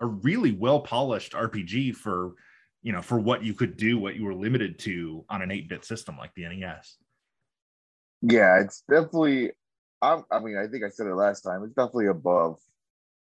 a 0.00 0.06
really 0.06 0.52
well 0.52 0.80
polished 0.80 1.32
RPG 1.32 1.96
for 1.96 2.34
you 2.82 2.92
know 2.92 3.02
for 3.02 3.18
what 3.18 3.42
you 3.44 3.54
could 3.54 3.76
do, 3.76 3.98
what 3.98 4.16
you 4.16 4.24
were 4.24 4.34
limited 4.34 4.78
to 4.80 5.24
on 5.28 5.42
an 5.42 5.50
eight 5.50 5.68
bit 5.68 5.84
system 5.84 6.16
like 6.16 6.34
the 6.34 6.48
NES. 6.48 6.96
Yeah, 8.22 8.60
it's 8.60 8.82
definitely 8.88 9.52
I'm, 10.04 10.24
I 10.30 10.38
mean, 10.38 10.56
I 10.56 10.66
think 10.66 10.84
I 10.84 10.90
said 10.90 11.06
it 11.06 11.14
last 11.14 11.40
time. 11.40 11.62
It's 11.64 11.74
definitely 11.74 12.06
above. 12.06 12.58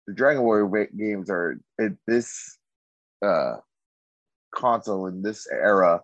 The 0.07 0.15
Dragon 0.15 0.43
Warrior 0.43 0.89
games 0.97 1.31
are 1.31 1.59
at 1.81 1.93
this 2.07 2.59
uh, 3.25 3.57
console 4.55 5.07
in 5.07 5.23
this 5.23 5.47
era. 5.51 6.03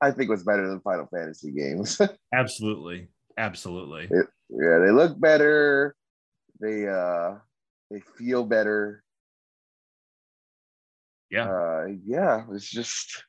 I 0.00 0.10
think 0.10 0.28
was 0.28 0.44
better 0.44 0.68
than 0.68 0.80
Final 0.80 1.06
Fantasy 1.06 1.50
games. 1.52 2.00
absolutely, 2.34 3.08
absolutely. 3.38 4.04
It, 4.04 4.26
yeah, 4.50 4.78
they 4.78 4.90
look 4.90 5.18
better. 5.18 5.94
They 6.60 6.88
uh, 6.88 7.36
they 7.90 8.00
feel 8.18 8.44
better. 8.44 9.02
Yeah, 11.30 11.48
uh, 11.48 11.86
yeah. 12.04 12.44
It's 12.52 12.70
just 12.70 13.24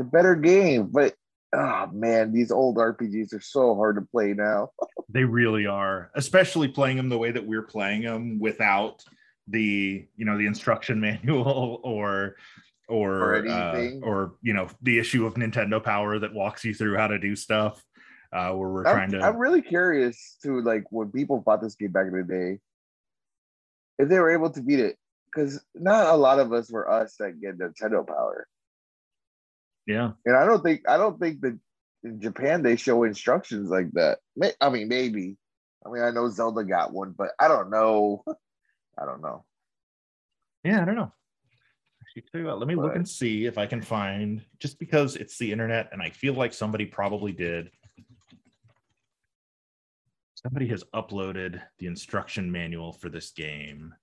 a 0.00 0.04
better 0.04 0.34
game, 0.34 0.88
but 0.92 1.14
oh 1.54 1.88
man, 1.92 2.32
these 2.32 2.50
old 2.50 2.76
RPGs 2.76 3.32
are 3.34 3.40
so 3.40 3.74
hard 3.74 3.96
to 3.96 4.02
play 4.02 4.34
now. 4.34 4.70
they 5.08 5.24
really 5.24 5.66
are, 5.66 6.10
especially 6.14 6.68
playing 6.68 6.96
them 6.96 7.08
the 7.08 7.18
way 7.18 7.30
that 7.30 7.46
we're 7.46 7.62
playing 7.62 8.02
them 8.02 8.38
without 8.38 9.02
the 9.48 10.06
you 10.16 10.24
know 10.24 10.38
the 10.38 10.46
instruction 10.46 11.00
manual 11.08 11.80
or 11.82 12.36
or 12.88 13.36
or, 13.36 13.48
uh, 13.48 13.90
or 14.02 14.34
you 14.42 14.52
know 14.52 14.68
the 14.82 14.98
issue 14.98 15.26
of 15.26 15.34
Nintendo 15.34 15.82
Power 15.82 16.18
that 16.18 16.34
walks 16.34 16.64
you 16.64 16.74
through 16.74 16.96
how 16.96 17.06
to 17.06 17.18
do 17.18 17.36
stuff. 17.36 17.82
Uh, 18.32 18.50
where 18.50 18.68
we're 18.68 18.86
I'm, 18.86 18.94
trying 18.94 19.10
to. 19.12 19.20
I'm 19.20 19.36
really 19.36 19.62
curious 19.62 20.36
to 20.42 20.60
like 20.60 20.84
when 20.90 21.12
people 21.12 21.38
bought 21.38 21.62
this 21.62 21.76
game 21.76 21.92
back 21.92 22.06
in 22.06 22.12
the 22.12 22.24
day, 22.24 22.58
if 23.98 24.08
they 24.08 24.18
were 24.18 24.32
able 24.32 24.50
to 24.50 24.60
beat 24.60 24.80
it, 24.80 24.96
because 25.26 25.64
not 25.74 26.08
a 26.08 26.16
lot 26.16 26.40
of 26.40 26.52
us 26.52 26.70
were 26.70 26.90
us 26.90 27.14
that 27.20 27.40
get 27.40 27.58
Nintendo 27.58 28.06
Power. 28.06 28.48
Yeah. 29.86 30.12
And 30.24 30.36
I 30.36 30.44
don't 30.46 30.62
think 30.62 30.88
I 30.88 30.96
don't 30.96 31.18
think 31.20 31.40
that 31.42 31.58
in 32.02 32.20
Japan 32.20 32.62
they 32.62 32.76
show 32.76 33.04
instructions 33.04 33.70
like 33.70 33.90
that. 33.92 34.18
I 34.60 34.70
mean, 34.70 34.88
maybe. 34.88 35.36
I 35.86 35.90
mean, 35.90 36.02
I 36.02 36.10
know 36.10 36.30
Zelda 36.30 36.64
got 36.64 36.92
one, 36.92 37.14
but 37.16 37.30
I 37.38 37.48
don't 37.48 37.70
know. 37.70 38.24
I 38.98 39.04
don't 39.04 39.20
know. 39.20 39.44
Yeah, 40.64 40.82
I 40.82 40.84
don't 40.84 40.94
know. 40.94 41.12
Actually, 42.02 42.24
tell 42.30 42.40
you 42.40 42.46
what, 42.46 42.58
let 42.58 42.68
me 42.68 42.74
but, 42.74 42.82
look 42.82 42.96
and 42.96 43.08
see 43.08 43.46
if 43.46 43.58
I 43.58 43.66
can 43.66 43.82
find 43.82 44.42
just 44.58 44.78
because 44.78 45.16
it's 45.16 45.38
the 45.38 45.50
internet 45.50 45.88
and 45.92 46.02
I 46.02 46.10
feel 46.10 46.34
like 46.34 46.52
somebody 46.52 46.86
probably 46.86 47.32
did. 47.32 47.70
Somebody 50.34 50.68
has 50.68 50.84
uploaded 50.94 51.62
the 51.78 51.86
instruction 51.86 52.52
manual 52.52 52.92
for 52.92 53.08
this 53.08 53.30
game 53.30 53.94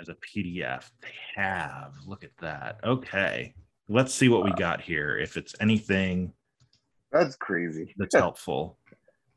as 0.00 0.08
a 0.08 0.16
PDF. 0.16 0.90
They 1.00 1.14
have. 1.36 1.94
Look 2.06 2.24
at 2.24 2.36
that. 2.38 2.80
Okay 2.84 3.54
let's 3.88 4.14
see 4.14 4.28
what 4.28 4.44
we 4.44 4.52
got 4.52 4.80
here. 4.80 5.16
If 5.16 5.36
it's 5.36 5.54
anything 5.60 6.32
that's 7.12 7.36
crazy. 7.36 7.94
That's 7.96 8.14
helpful. 8.16 8.78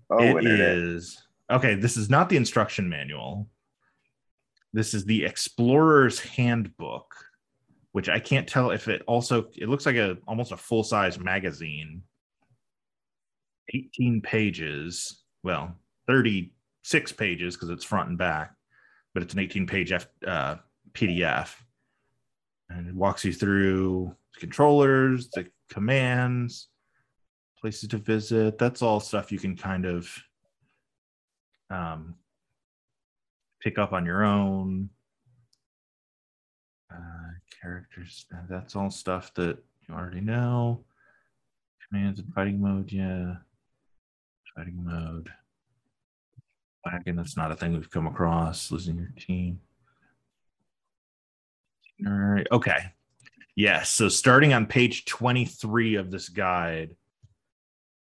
oh, 0.09 0.37
it 0.37 0.45
is 0.45 1.21
okay. 1.51 1.75
This 1.75 1.97
is 1.97 2.09
not 2.09 2.29
the 2.29 2.37
instruction 2.37 2.89
manual. 2.89 3.47
This 4.73 4.93
is 4.93 5.05
the 5.05 5.25
Explorer's 5.25 6.19
Handbook, 6.19 7.15
which 7.91 8.09
I 8.09 8.19
can't 8.19 8.47
tell 8.47 8.71
if 8.71 8.87
it 8.87 9.01
also 9.07 9.49
it 9.55 9.69
looks 9.69 9.85
like 9.85 9.95
a 9.95 10.17
almost 10.27 10.51
a 10.51 10.57
full 10.57 10.83
size 10.83 11.19
magazine. 11.19 12.03
18 13.73 14.21
pages. 14.21 15.23
Well, 15.43 15.75
36 16.07 17.11
pages 17.13 17.55
because 17.55 17.69
it's 17.69 17.85
front 17.85 18.09
and 18.09 18.17
back, 18.17 18.53
but 19.13 19.23
it's 19.23 19.33
an 19.33 19.39
18 19.39 19.67
page 19.67 19.91
F, 19.91 20.07
uh, 20.25 20.55
PDF. 20.93 21.53
And 22.69 22.87
it 22.87 22.95
walks 22.95 23.25
you 23.25 23.33
through 23.33 24.15
the 24.33 24.39
controllers, 24.39 25.29
the 25.29 25.47
commands, 25.69 26.67
places 27.59 27.89
to 27.89 27.97
visit. 27.97 28.57
That's 28.57 28.81
all 28.81 28.99
stuff 28.99 29.31
you 29.31 29.39
can 29.39 29.55
kind 29.55 29.85
of 29.85 30.11
um, 31.69 32.15
pick 33.61 33.77
up 33.77 33.93
on 33.93 34.05
your 34.05 34.23
own. 34.23 34.89
Uh, 36.91 37.29
characters, 37.61 38.25
that's 38.49 38.75
all 38.75 38.89
stuff 38.89 39.33
that 39.35 39.57
you 39.87 39.93
already 39.93 40.21
know. 40.21 40.83
Commands 41.87 42.19
and 42.19 42.33
fighting 42.33 42.61
mode, 42.61 42.91
yeah. 42.91 43.35
Fighting 44.55 44.83
mode. 44.83 45.29
Wagon, 46.85 47.15
that's 47.15 47.37
not 47.37 47.51
a 47.51 47.55
thing 47.55 47.73
we've 47.73 47.91
come 47.91 48.07
across. 48.07 48.71
Losing 48.71 48.97
your 48.97 49.13
team. 49.19 49.59
All 52.05 52.13
right. 52.13 52.47
Okay. 52.51 52.93
Yes. 53.55 53.89
So 53.89 54.07
starting 54.07 54.53
on 54.53 54.65
page 54.65 55.05
23 55.05 55.95
of 55.95 56.11
this 56.11 56.29
guide 56.29 56.95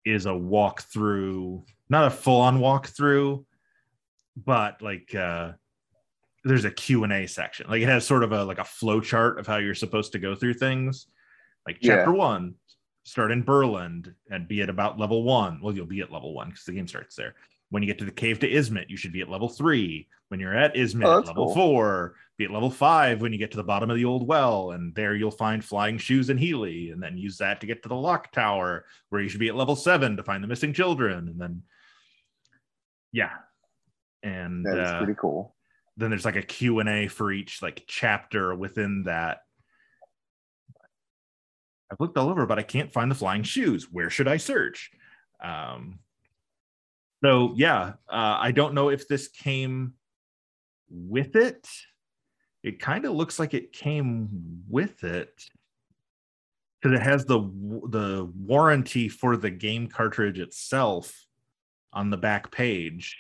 is 0.04 0.26
a 0.26 0.30
walkthrough, 0.30 1.64
not 1.90 2.08
a 2.08 2.10
full-on 2.12 2.60
walkthrough, 2.60 3.46
but 4.36 4.82
like 4.82 5.14
uh 5.16 5.52
there's 6.44 6.66
a 6.66 6.72
Q&A 6.72 7.26
section. 7.26 7.68
Like 7.68 7.82
it 7.82 7.88
has 7.88 8.06
sort 8.06 8.24
of 8.24 8.32
a 8.32 8.44
like 8.44 8.60
a 8.60 8.64
flow 8.64 9.02
chart 9.02 9.40
of 9.40 9.48
how 9.48 9.58
you're 9.58 9.74
supposed 9.74 10.12
to 10.12 10.20
go 10.20 10.36
through 10.36 10.54
things. 10.54 11.08
Like 11.66 11.80
chapter 11.82 12.12
yeah. 12.12 12.18
1, 12.18 12.54
start 13.04 13.32
in 13.32 13.44
Burland 13.44 14.14
and 14.30 14.48
be 14.48 14.62
at 14.62 14.70
about 14.70 15.00
level 15.00 15.24
1. 15.24 15.60
Well, 15.62 15.76
you'll 15.76 15.88
be 15.88 16.02
at 16.02 16.12
level 16.12 16.36
1 16.36 16.52
cuz 16.52 16.64
the 16.66 16.74
game 16.74 16.88
starts 16.88 17.16
there. 17.16 17.34
When 17.70 17.82
you 17.82 17.88
get 17.88 17.98
to 17.98 18.06
the 18.06 18.12
cave 18.12 18.40
to 18.40 18.50
Izmit, 18.50 18.90
you 18.90 18.98
should 18.98 19.12
be 19.12 19.22
at 19.22 19.30
level 19.30 19.50
3. 19.50 20.08
When 20.28 20.40
you're 20.40 20.56
at 20.56 20.76
Izmit, 20.76 21.06
oh, 21.06 21.20
level 21.20 21.46
cool. 21.48 21.56
4 21.56 22.16
be 22.38 22.46
at 22.46 22.52
level 22.52 22.70
five 22.70 23.22
when 23.22 23.32
you 23.32 23.40
get 23.40 23.52
to 23.52 23.58
the 23.58 23.64
bottom 23.64 23.90
of 23.90 23.96
the 23.96 24.06
old 24.06 24.28
well, 24.28 24.72
and 24.72 24.94
there 24.94 25.16
you'll 25.16 25.32
find 25.32 25.64
flying 25.64 25.98
shoes 25.98 26.30
and 26.30 26.40
Healie, 26.40 26.92
and 26.92 27.02
then 27.02 27.18
use 27.18 27.38
that 27.38 27.62
to 27.62 27.68
get 27.68 27.82
to 27.84 27.90
the 27.90 27.96
lock 27.96 28.32
tower, 28.32 28.86
where 29.10 29.22
you 29.22 29.30
should 29.30 29.40
be 29.40 29.48
at 29.48 29.56
level 29.56 29.76
seven 29.76 30.18
to 30.18 30.24
find 30.24 30.44
the 30.44 30.48
missing 30.48 30.74
children, 30.74 31.30
and 31.30 31.40
then 31.40 31.64
yeah, 33.14 33.32
and 34.26 34.66
that's 34.66 34.92
uh, 34.92 34.98
pretty 34.98 35.16
cool. 35.20 35.56
Then 35.98 36.10
there's 36.10 36.26
like 36.26 36.36
a 36.36 36.42
Q 36.42 36.80
and 36.80 36.90
A 36.90 37.08
for 37.08 37.32
each 37.32 37.62
like 37.62 37.84
chapter 37.88 38.54
within 38.54 39.04
that. 39.04 39.40
I've 41.92 42.00
looked 42.00 42.18
all 42.18 42.30
over, 42.30 42.46
but 42.46 42.60
I 42.60 42.64
can't 42.64 42.92
find 42.92 43.10
the 43.10 43.16
flying 43.16 43.44
shoes. 43.44 43.88
Where 43.92 44.10
should 44.10 44.28
I 44.28 44.38
search? 44.38 44.92
Um, 45.42 46.00
so 47.24 47.54
yeah, 47.56 47.94
uh, 48.10 48.38
I 48.40 48.52
don't 48.52 48.74
know 48.74 48.90
if 48.90 49.08
this 49.08 49.28
came 49.28 49.94
with 50.90 51.36
it 51.36 51.68
it 52.66 52.80
kind 52.80 53.06
of 53.06 53.14
looks 53.14 53.38
like 53.38 53.54
it 53.54 53.74
came 53.74 54.28
with 54.68 55.04
it 55.04 55.30
because 56.82 57.00
it 57.00 57.04
has 57.04 57.24
the 57.24 57.40
the 57.90 58.28
warranty 58.36 59.08
for 59.08 59.38
the 59.38 59.52
game 59.52 59.88
cartridge 59.88 60.40
itself 60.40 61.28
on 61.94 62.10
the 62.10 62.18
back 62.18 62.50
page. 62.50 63.18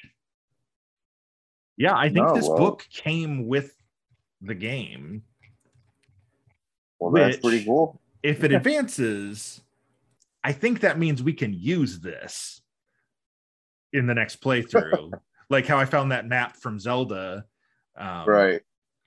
Yeah, 1.77 1.95
I 1.95 2.09
think 2.09 2.27
oh, 2.27 2.35
this 2.35 2.47
well. 2.47 2.57
book 2.57 2.85
came 2.91 3.47
with 3.47 3.75
the 4.41 4.55
game. 4.55 5.23
Well, 6.99 7.11
that's 7.11 7.37
pretty 7.37 7.65
cool. 7.65 7.99
if 8.23 8.43
it 8.43 8.51
advances, 8.53 9.61
I 10.43 10.51
think 10.51 10.81
that 10.81 10.97
means 10.97 11.21
we 11.21 11.33
can 11.33 11.53
use 11.53 11.99
this 11.99 12.61
in 13.91 14.07
the 14.07 14.13
next 14.13 14.41
playthrough. 14.41 15.11
like 15.49 15.67
how 15.67 15.77
I 15.77 15.85
found 15.85 16.11
that 16.11 16.27
map 16.27 16.57
from 16.57 16.79
Zelda. 16.79 17.45
Um, 17.97 18.27
right. 18.27 18.61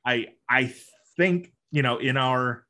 I 0.04 0.28
I 0.48 0.72
think 1.16 1.52
you 1.70 1.82
know 1.82 1.98
in 1.98 2.16
our 2.16 2.66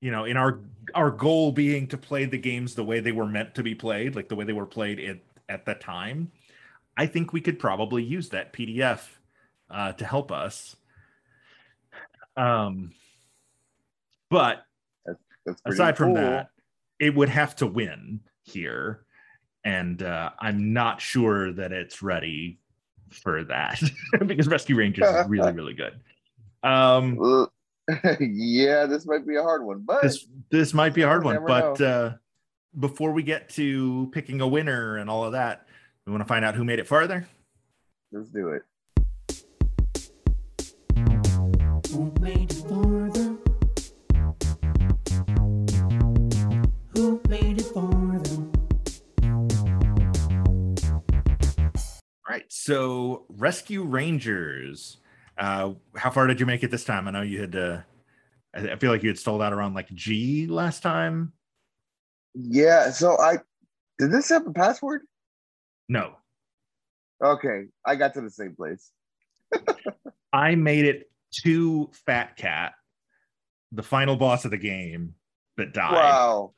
you 0.00 0.10
know 0.10 0.24
in 0.24 0.36
our 0.36 0.60
our 0.94 1.10
goal 1.10 1.52
being 1.52 1.86
to 1.88 1.96
play 1.96 2.24
the 2.24 2.38
games 2.38 2.74
the 2.74 2.84
way 2.84 3.00
they 3.00 3.12
were 3.12 3.26
meant 3.26 3.54
to 3.56 3.62
be 3.62 3.74
played, 3.74 4.16
like 4.16 4.28
the 4.28 4.36
way 4.36 4.44
they 4.44 4.52
were 4.52 4.66
played 4.66 5.00
at 5.00 5.18
at 5.48 5.66
the 5.66 5.74
time. 5.74 6.30
I 7.00 7.06
think 7.06 7.32
we 7.32 7.40
could 7.40 7.58
probably 7.58 8.02
use 8.02 8.28
that 8.28 8.52
PDF 8.52 9.00
uh, 9.70 9.92
to 9.92 10.04
help 10.04 10.30
us. 10.30 10.76
Um, 12.36 12.92
but 14.28 14.66
that's, 15.06 15.18
that's 15.46 15.62
aside 15.64 15.96
cool. 15.96 16.08
from 16.08 16.14
that, 16.16 16.50
it 16.98 17.14
would 17.14 17.30
have 17.30 17.56
to 17.56 17.66
win 17.66 18.20
here, 18.42 19.06
and 19.64 20.02
uh, 20.02 20.28
I'm 20.38 20.74
not 20.74 21.00
sure 21.00 21.50
that 21.54 21.72
it's 21.72 22.02
ready 22.02 22.60
for 23.08 23.44
that 23.44 23.80
because 24.26 24.46
Rescue 24.46 24.76
Rangers 24.76 25.08
is 25.08 25.26
really 25.26 25.52
really 25.54 25.72
good. 25.72 25.98
Um, 26.62 27.48
yeah, 28.20 28.84
this 28.84 29.06
might 29.06 29.26
be 29.26 29.36
a 29.36 29.42
hard 29.42 29.64
one, 29.64 29.84
but 29.86 30.02
this 30.02 30.26
this 30.50 30.74
might 30.74 30.92
be 30.92 31.00
a 31.00 31.06
hard 31.06 31.24
one. 31.24 31.46
But 31.46 31.80
uh, 31.80 32.12
before 32.78 33.12
we 33.12 33.22
get 33.22 33.48
to 33.50 34.10
picking 34.12 34.42
a 34.42 34.46
winner 34.46 34.98
and 34.98 35.08
all 35.08 35.24
of 35.24 35.32
that, 35.32 35.66
we 36.10 36.12
want 36.12 36.26
to 36.26 36.28
find 36.28 36.44
out 36.44 36.56
who 36.56 36.64
made 36.64 36.80
it 36.80 36.88
farther. 36.88 37.24
Let's 38.10 38.30
do 38.30 38.48
it. 38.48 38.62
Who 41.92 42.12
made 42.20 42.50
it 42.50 42.64
farther? 42.68 43.36
Who 46.96 47.22
made 47.28 47.60
it 47.60 47.66
farther? 47.66 48.50
All 52.26 52.28
right, 52.28 52.44
so 52.48 53.26
Rescue 53.28 53.84
Rangers 53.84 54.96
uh, 55.38 55.72
how 55.94 56.10
far 56.10 56.26
did 56.26 56.40
you 56.40 56.44
make 56.44 56.64
it 56.64 56.70
this 56.70 56.84
time? 56.84 57.08
I 57.08 57.12
know 57.12 57.22
you 57.22 57.40
had. 57.40 57.54
Uh, 57.56 57.78
I 58.52 58.76
feel 58.76 58.90
like 58.90 59.02
you 59.02 59.08
had 59.08 59.18
stalled 59.18 59.40
out 59.40 59.52
around 59.52 59.74
like 59.74 59.88
G 59.94 60.46
last 60.48 60.82
time. 60.82 61.32
Yeah. 62.34 62.90
So 62.90 63.16
I 63.18 63.38
did 63.98 64.10
this 64.10 64.28
have 64.28 64.46
a 64.46 64.52
password? 64.52 65.02
No. 65.90 66.12
Okay, 67.22 67.64
I 67.84 67.96
got 67.96 68.14
to 68.14 68.20
the 68.20 68.30
same 68.30 68.54
place. 68.54 68.90
I 70.32 70.54
made 70.54 70.84
it 70.86 71.10
to 71.42 71.90
Fat 72.06 72.36
Cat, 72.36 72.72
the 73.72 73.82
final 73.82 74.14
boss 74.16 74.44
of 74.44 74.52
the 74.52 74.56
game, 74.56 75.14
but 75.56 75.74
died 75.74 75.92
Wow. 75.92 76.52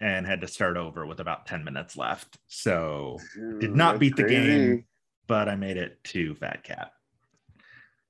and 0.00 0.26
had 0.26 0.40
to 0.40 0.48
start 0.48 0.76
over 0.78 1.06
with 1.06 1.20
about 1.20 1.46
10 1.46 1.62
minutes 1.64 1.96
left. 1.98 2.38
So, 2.46 3.18
Dude, 3.34 3.60
Did 3.60 3.76
not 3.76 3.98
beat 3.98 4.16
the 4.16 4.22
crazy. 4.24 4.46
game. 4.46 4.84
but 5.26 5.48
I 5.50 5.56
made 5.56 5.76
it 5.76 6.02
to 6.04 6.34
Fat 6.36 6.64
Cat. 6.64 6.92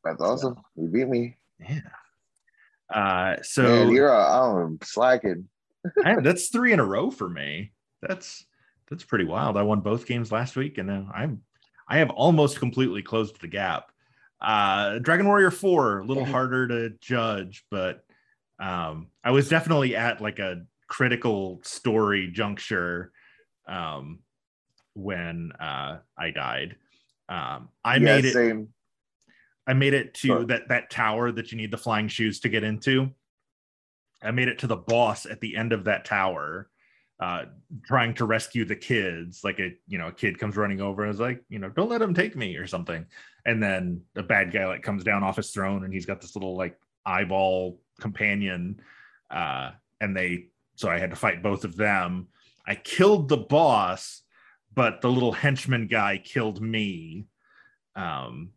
That's 0.05 0.21
awesome. 0.23 0.55
You 0.77 0.87
beat 0.87 1.09
me. 1.09 1.37
Yeah. 1.59 1.81
Uh, 2.89 3.43
so 3.43 3.63
Man, 3.65 3.91
you're 3.93 4.15
uh, 4.15 4.63
I'm 4.65 4.79
slacking. 4.85 5.49
I- 6.05 6.21
that's 6.21 6.49
three 6.49 6.73
in 6.73 6.79
a 6.81 6.85
row 6.85 7.11
for 7.11 7.29
me. 7.29 7.73
That's 8.01 8.47
that's 8.91 9.05
pretty 9.05 9.25
wild. 9.25 9.57
I 9.57 9.63
won 9.63 9.81
both 9.81 10.07
games 10.07 10.33
last 10.33 10.57
week, 10.57 10.79
and 10.79 10.89
now 10.89 11.11
I'm 11.15 11.43
I 11.89 11.99
have 11.99 12.11
almost 12.11 12.59
completely 12.59 13.03
closed 13.03 13.41
the 13.41 13.49
gap. 13.49 13.91
Uh, 14.41 14.99
Dragon 14.99 15.27
Warrior 15.27 15.51
Four, 15.51 16.01
a 16.01 16.05
little 16.05 16.25
harder 16.25 16.69
to 16.69 16.91
judge, 17.01 17.65
but 17.71 18.05
um, 18.61 19.09
I 19.25 19.31
was 19.31 19.49
definitely 19.49 19.97
at 19.97 20.21
like 20.21 20.39
a 20.39 20.65
critical 20.87 21.61
story 21.65 22.29
juncture 22.29 23.13
um, 23.67 24.21
when 24.95 25.53
uh, 25.53 25.99
I 26.17 26.31
died. 26.31 26.77
Um, 27.29 27.69
I 27.85 27.97
Yeah, 27.97 28.17
made 28.17 28.25
it. 28.25 28.33
same. 28.33 28.69
I 29.67 29.75
made 29.75 29.93
it 29.93 30.15
to 30.15 30.47
that 30.47 30.69
that 30.69 30.91
tower 30.91 31.31
that 31.31 31.53
you 31.53 31.59
need 31.59 31.71
the 31.71 31.77
flying 31.77 32.09
shoes 32.09 32.41
to 32.41 32.49
get 32.49 32.65
into. 32.65 33.11
I 34.23 34.31
made 34.31 34.49
it 34.49 34.61
to 34.61 34.67
the 34.67 34.77
boss 34.77 35.27
at 35.27 35.41
the 35.41 35.57
end 35.57 35.73
of 35.73 35.85
that 35.85 36.07
tower, 36.07 36.71
uh, 37.21 37.45
trying 37.85 38.15
to 38.15 38.25
rescue 38.25 38.65
the 38.65 38.77
kids. 38.77 39.43
Like 39.43 39.59
a 39.59 39.73
you 39.87 39.99
know 39.99 40.09
a 40.09 40.13
kid 40.13 40.39
comes 40.39 40.57
running 40.57 40.81
over 40.81 41.03
and 41.03 41.13
is 41.13 41.21
like 41.21 41.43
you 41.49 41.59
know 41.59 41.69
don't 41.69 41.89
let 41.89 42.03
him 42.03 42.15
take 42.15 42.37
me 42.37 42.57
or 42.57 42.67
something, 42.67 43.05
and 43.45 43.63
then 43.63 44.03
the 44.15 44.23
bad 44.23 44.53
guy 44.53 44.67
like 44.67 44.83
comes 44.83 45.05
down 45.05 45.23
off 45.23 45.37
his 45.37 45.51
throne 45.51 45.85
and 45.85 45.93
he's 45.93 46.07
got 46.07 46.21
this 46.21 46.37
little 46.37 46.57
like 46.57 46.79
eyeball 47.05 47.81
companion, 48.01 48.81
uh, 49.31 49.71
and 50.01 50.17
they 50.17 50.47
so 50.77 50.89
I 50.89 50.99
had 50.99 51.11
to 51.11 51.17
fight 51.17 51.43
both 51.43 51.65
of 51.65 51.77
them. 51.77 52.29
I 52.67 52.77
killed 52.77 53.29
the 53.29 53.37
boss, 53.37 54.23
but 54.75 55.01
the 55.01 55.11
little 55.11 55.33
henchman 55.33 55.89
guy 55.89 56.19
killed 56.19 56.61
me. 56.61 57.27
Um, 57.97 58.51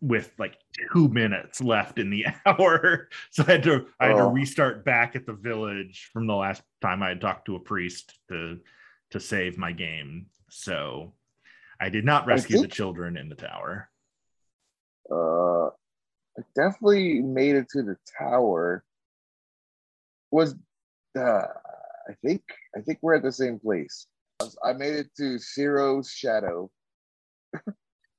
with 0.00 0.32
like 0.38 0.56
two 0.92 1.08
minutes 1.08 1.60
left 1.60 1.98
in 1.98 2.10
the 2.10 2.26
hour. 2.46 3.08
So 3.30 3.44
I 3.46 3.52
had 3.52 3.62
to 3.64 3.86
I 4.00 4.06
had 4.08 4.16
to 4.16 4.22
Oh. 4.24 4.30
restart 4.32 4.84
back 4.84 5.16
at 5.16 5.26
the 5.26 5.32
village 5.32 6.10
from 6.12 6.26
the 6.26 6.34
last 6.34 6.62
time 6.80 7.02
I 7.02 7.08
had 7.10 7.20
talked 7.20 7.46
to 7.46 7.56
a 7.56 7.60
priest 7.60 8.18
to 8.28 8.58
to 9.10 9.20
save 9.20 9.58
my 9.58 9.72
game. 9.72 10.26
So 10.50 11.14
I 11.80 11.88
did 11.88 12.04
not 12.04 12.26
rescue 12.26 12.60
the 12.60 12.68
children 12.68 13.16
in 13.16 13.28
the 13.28 13.34
tower. 13.34 13.88
Uh, 15.10 15.66
I 16.38 16.42
definitely 16.54 17.20
made 17.20 17.56
it 17.56 17.68
to 17.70 17.82
the 17.82 17.96
tower. 18.18 18.84
Was 20.30 20.54
uh, 21.18 21.20
I 22.08 22.14
think 22.24 22.42
I 22.76 22.80
think 22.80 22.98
we're 23.02 23.14
at 23.16 23.22
the 23.22 23.32
same 23.32 23.58
place. 23.58 24.06
I 24.64 24.72
made 24.72 24.94
it 24.94 25.08
to 25.18 25.38
Saro's 25.38 26.10
Shadow. 26.10 26.70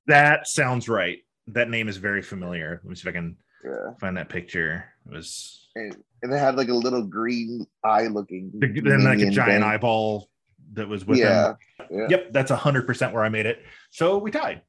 That 0.07 0.47
sounds 0.49 0.89
right. 0.89 1.19
That 1.47 1.69
name 1.69 1.87
is 1.89 1.97
very 1.97 2.21
familiar. 2.21 2.79
Let 2.83 2.89
me 2.89 2.95
see 2.95 3.01
if 3.01 3.07
I 3.07 3.17
can 3.17 3.37
Yeah. 3.63 3.93
find 3.99 4.17
that 4.17 4.29
picture. 4.29 4.85
It 5.05 5.13
was 5.13 5.69
And, 5.75 5.95
and 6.21 6.33
it 6.33 6.37
had 6.37 6.55
like 6.55 6.69
a 6.69 6.73
little 6.73 7.03
green 7.05 7.65
eye 7.83 8.07
looking. 8.07 8.51
then 8.53 9.03
like 9.03 9.19
a 9.19 9.29
giant 9.29 9.61
thing. 9.61 9.63
eyeball 9.63 10.29
that 10.73 10.87
was 10.87 11.05
with 11.05 11.19
Yeah. 11.19 11.53
him. 11.79 11.87
Yeah. 11.91 12.07
Yep, 12.09 12.33
that's 12.33 12.51
a 12.51 12.55
hundred 12.55 12.87
percent 12.87 13.13
where 13.13 13.23
I 13.23 13.29
made 13.29 13.45
it. 13.45 13.63
So 13.91 14.17
we 14.17 14.31
tied. 14.31 14.61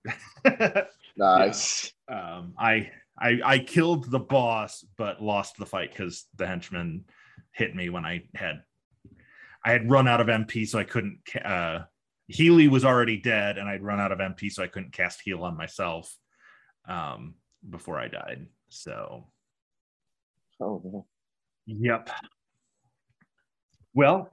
Nice. 1.16 1.92
um, 2.08 2.54
I, 2.58 2.90
I 3.16 3.40
I 3.44 3.58
killed 3.60 4.10
the 4.10 4.18
boss, 4.18 4.84
but 4.98 5.22
lost 5.22 5.56
the 5.58 5.66
fight 5.66 5.90
because 5.92 6.26
the 6.34 6.44
henchman 6.46 7.04
hit 7.52 7.72
me 7.76 7.88
when 7.88 8.04
I 8.04 8.24
had 8.34 8.64
I 9.64 9.70
had 9.70 9.88
run 9.88 10.08
out 10.08 10.20
of 10.20 10.26
MP, 10.26 10.66
so 10.66 10.76
I 10.80 10.82
couldn't. 10.84 11.20
Uh, 11.44 11.84
Healie 12.32 12.68
was 12.68 12.84
already 12.84 13.16
dead, 13.18 13.58
and 13.58 13.68
I'd 13.68 13.82
run 13.84 14.00
out 14.00 14.10
of 14.10 14.18
MP, 14.18 14.50
so 14.50 14.64
I 14.64 14.66
couldn't 14.66 14.92
cast 14.92 15.20
heal 15.24 15.44
on 15.44 15.56
myself 15.56 16.12
um, 16.88 17.34
before 17.68 17.98
I 17.98 18.08
died. 18.08 18.46
So, 18.68 19.26
Oh, 20.60 20.80
no. 20.84 21.06
yep. 21.66 22.10
Well, 23.92 24.30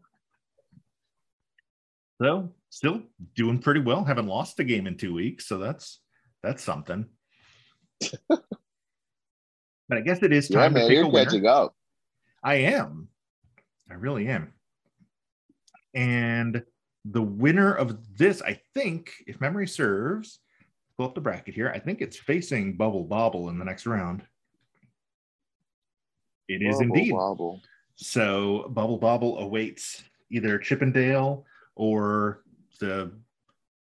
so 2.21 2.49
still 2.69 3.01
doing 3.35 3.59
pretty 3.59 3.79
well. 3.79 4.03
Haven't 4.03 4.27
lost 4.27 4.59
a 4.59 4.63
game 4.63 4.85
in 4.87 4.97
two 4.97 5.13
weeks, 5.13 5.47
so 5.47 5.57
that's 5.57 5.99
that's 6.43 6.63
something. 6.63 7.05
but 8.29 8.41
I 9.91 10.01
guess 10.01 10.21
it 10.23 10.31
is 10.31 10.47
time 10.47 10.59
yeah, 10.59 10.67
to 10.67 10.73
man, 10.73 10.87
pick 10.87 10.91
a 10.91 10.93
you're 10.93 11.09
winner. 11.09 11.25
catching 11.25 11.45
up. 11.47 11.75
I 12.43 12.55
am. 12.55 13.07
I 13.89 13.95
really 13.95 14.27
am. 14.27 14.53
And 15.93 16.63
the 17.05 17.21
winner 17.21 17.73
of 17.73 18.17
this, 18.17 18.41
I 18.41 18.61
think, 18.73 19.11
if 19.27 19.41
memory 19.41 19.67
serves, 19.67 20.39
pull 21.01 21.07
up 21.09 21.15
the 21.15 21.21
bracket 21.21 21.55
here. 21.55 21.71
I 21.73 21.79
think 21.79 21.99
it's 21.99 22.17
facing 22.19 22.77
Bubble 22.77 23.03
Bobble 23.05 23.49
in 23.49 23.57
the 23.57 23.65
next 23.65 23.87
round. 23.87 24.21
It 26.47 26.61
is 26.61 26.75
Wobble, 26.75 26.81
indeed. 26.95 27.11
wobble. 27.13 27.61
So 27.95 28.67
Bubble 28.69 28.99
Bobble 28.99 29.39
awaits 29.39 30.03
either 30.29 30.59
Chip 30.59 30.83
'n 30.83 30.91
Dale 30.91 31.43
or 31.75 32.43
the 32.79 33.11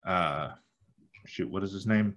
uh 0.06 0.52
shoot, 1.26 1.50
what 1.50 1.64
is 1.64 1.72
his 1.72 1.88
name? 1.88 2.16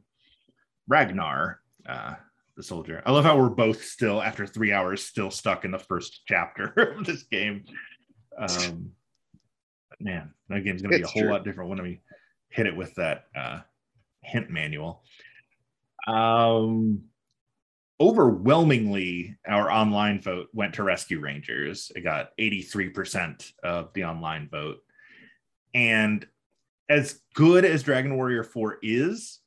Ragnar, 0.89 1.61
uh, 1.87 2.15
the 2.57 2.63
soldier. 2.65 3.01
I 3.07 3.13
love 3.13 3.25
how 3.25 3.39
we're 3.39 3.51
both 3.51 3.85
still, 3.85 4.21
after 4.21 4.47
three 4.49 4.73
hours, 4.73 5.05
still 5.07 5.31
stuck 5.31 5.65
in 5.65 5.71
the 5.71 5.79
first 5.79 6.23
chapter 6.27 6.65
of 6.99 7.05
this 7.07 7.23
game. 7.23 7.65
Um 8.37 8.91
man, 10.01 10.35
that 10.49 10.65
game's 10.65 10.83
gonna 10.83 10.97
be 10.97 11.03
It's 11.03 11.09
a 11.09 11.13
whole 11.13 11.23
true. 11.23 11.31
lot 11.31 11.45
different 11.45 11.71
when 11.71 11.83
we 11.83 12.01
hit 12.49 12.67
it 12.67 12.77
with 12.77 12.93
that 12.97 13.27
uh 13.37 13.61
hint 14.29 14.51
manual. 14.51 15.03
Um 16.07 17.03
overwhelmingly 18.01 19.37
our 19.47 19.71
online 19.71 20.21
vote 20.21 20.49
went 20.53 20.75
to 20.75 20.85
rescue 20.85 21.21
rangers. 21.21 21.91
It 21.97 22.03
got 22.03 22.31
83% 22.38 23.53
of 23.64 23.93
the 23.93 24.05
online 24.05 24.49
vote. 24.49 24.79
And 25.75 26.25
as 26.88 27.21
good 27.35 27.64
as 27.64 27.83
dragon 27.83 28.17
warrior 28.17 28.45
4 28.45 28.79
is 28.83 29.41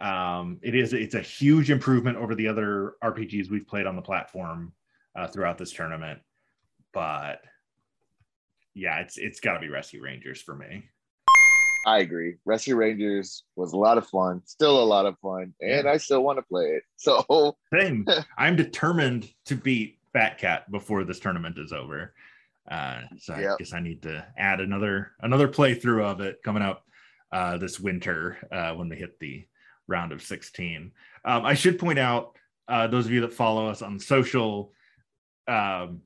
um, 0.00 0.60
it 0.62 0.76
is 0.76 0.92
it's 0.92 1.16
a 1.16 1.20
huge 1.20 1.72
improvement 1.72 2.18
over 2.18 2.36
the 2.36 2.46
other 2.46 2.94
rpgs 3.02 3.50
we've 3.50 3.66
played 3.66 3.84
on 3.84 3.96
the 3.96 4.02
platform 4.02 4.72
uh, 5.16 5.26
throughout 5.26 5.58
this 5.58 5.72
tournament. 5.72 6.20
But 6.92 7.40
yeah 8.74 9.00
it's 9.00 9.18
it's 9.18 9.40
got 9.40 9.54
to 9.54 9.60
be 9.60 9.68
rescue 9.68 10.00
rangers 10.00 10.40
for 10.40 10.54
me 10.54 10.84
I 11.86 11.98
agree. 12.00 12.34
Rescue 12.44 12.76
Rangers 12.76 13.44
was 13.56 13.72
a 13.72 13.76
lot 13.76 13.98
of 13.98 14.06
fun, 14.06 14.42
still 14.44 14.82
a 14.82 14.84
lot 14.84 15.06
of 15.06 15.18
fun, 15.20 15.54
and. 15.60 15.88
I 15.88 15.96
still 15.96 16.22
want 16.22 16.38
to 16.38 16.42
play 16.42 16.64
it. 16.66 16.82
So 16.96 17.56
Same. 17.72 18.06
I'm 18.38 18.56
determined 18.56 19.30
to 19.46 19.54
beat 19.54 19.98
Fat 20.12 20.38
Cat 20.38 20.70
before 20.70 21.04
this 21.04 21.20
tournament 21.20 21.56
is 21.58 21.72
over. 21.72 22.12
Uh, 22.70 23.02
so 23.18 23.34
I 23.34 23.40
Yep. 23.42 23.58
guess 23.58 23.72
I 23.72 23.80
need 23.80 24.02
to 24.02 24.26
add 24.36 24.60
another 24.60 25.12
another 25.20 25.48
playthrough 25.48 26.02
of 26.04 26.20
it 26.20 26.42
coming 26.44 26.62
up 26.62 26.84
uh, 27.32 27.56
this 27.56 27.78
winter 27.80 28.36
uh, 28.52 28.74
when 28.74 28.88
we 28.88 28.96
hit 28.96 29.18
the 29.20 29.46
round 29.86 30.12
of 30.12 30.20
16. 30.22 30.92
Um, 31.24 31.44
I 31.46 31.54
should 31.54 31.78
point 31.78 31.98
out 31.98 32.36
uh, 32.66 32.86
those 32.88 33.06
of 33.06 33.12
you 33.12 33.22
that 33.22 33.32
follow 33.32 33.68
us 33.68 33.80
on 33.80 33.98
social 33.98 34.72
um, 35.46 36.02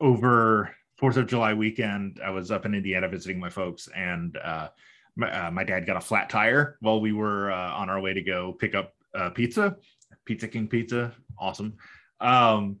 over 0.00 0.74
Fourth 0.98 1.16
of 1.16 1.26
July 1.26 1.52
weekend. 1.52 2.20
I 2.24 2.30
was 2.30 2.50
up 2.50 2.64
in 2.64 2.74
Indiana 2.74 3.08
visiting 3.08 3.40
my 3.40 3.50
folks, 3.50 3.88
and 3.94 4.36
uh, 4.42 4.68
my, 5.16 5.46
uh, 5.46 5.50
my 5.50 5.64
dad 5.64 5.86
got 5.86 5.96
a 5.96 6.00
flat 6.00 6.30
tire 6.30 6.76
while 6.80 7.00
we 7.00 7.12
were 7.12 7.52
uh, 7.52 7.72
on 7.72 7.90
our 7.90 8.00
way 8.00 8.14
to 8.14 8.22
go 8.22 8.52
pick 8.52 8.74
up 8.74 8.94
uh, 9.14 9.30
pizza. 9.30 9.76
Pizza 10.24 10.48
King 10.48 10.68
Pizza, 10.68 11.12
awesome. 11.38 11.74
Um, 12.20 12.76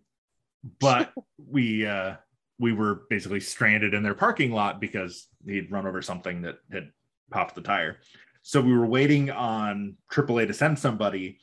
but 0.80 1.12
we 1.50 1.86
uh, 1.86 2.14
we 2.58 2.72
were 2.72 3.02
basically 3.10 3.40
stranded 3.40 3.94
in 3.94 4.02
their 4.02 4.14
parking 4.14 4.52
lot 4.52 4.80
because 4.80 5.26
he'd 5.46 5.70
run 5.70 5.86
over 5.86 6.00
something 6.02 6.42
that 6.42 6.58
had 6.70 6.90
popped 7.30 7.54
the 7.54 7.60
tire. 7.60 7.98
So 8.42 8.60
we 8.60 8.76
were 8.76 8.86
waiting 8.86 9.30
on 9.30 9.96
AAA 10.12 10.46
to 10.48 10.54
send 10.54 10.78
somebody, 10.78 11.38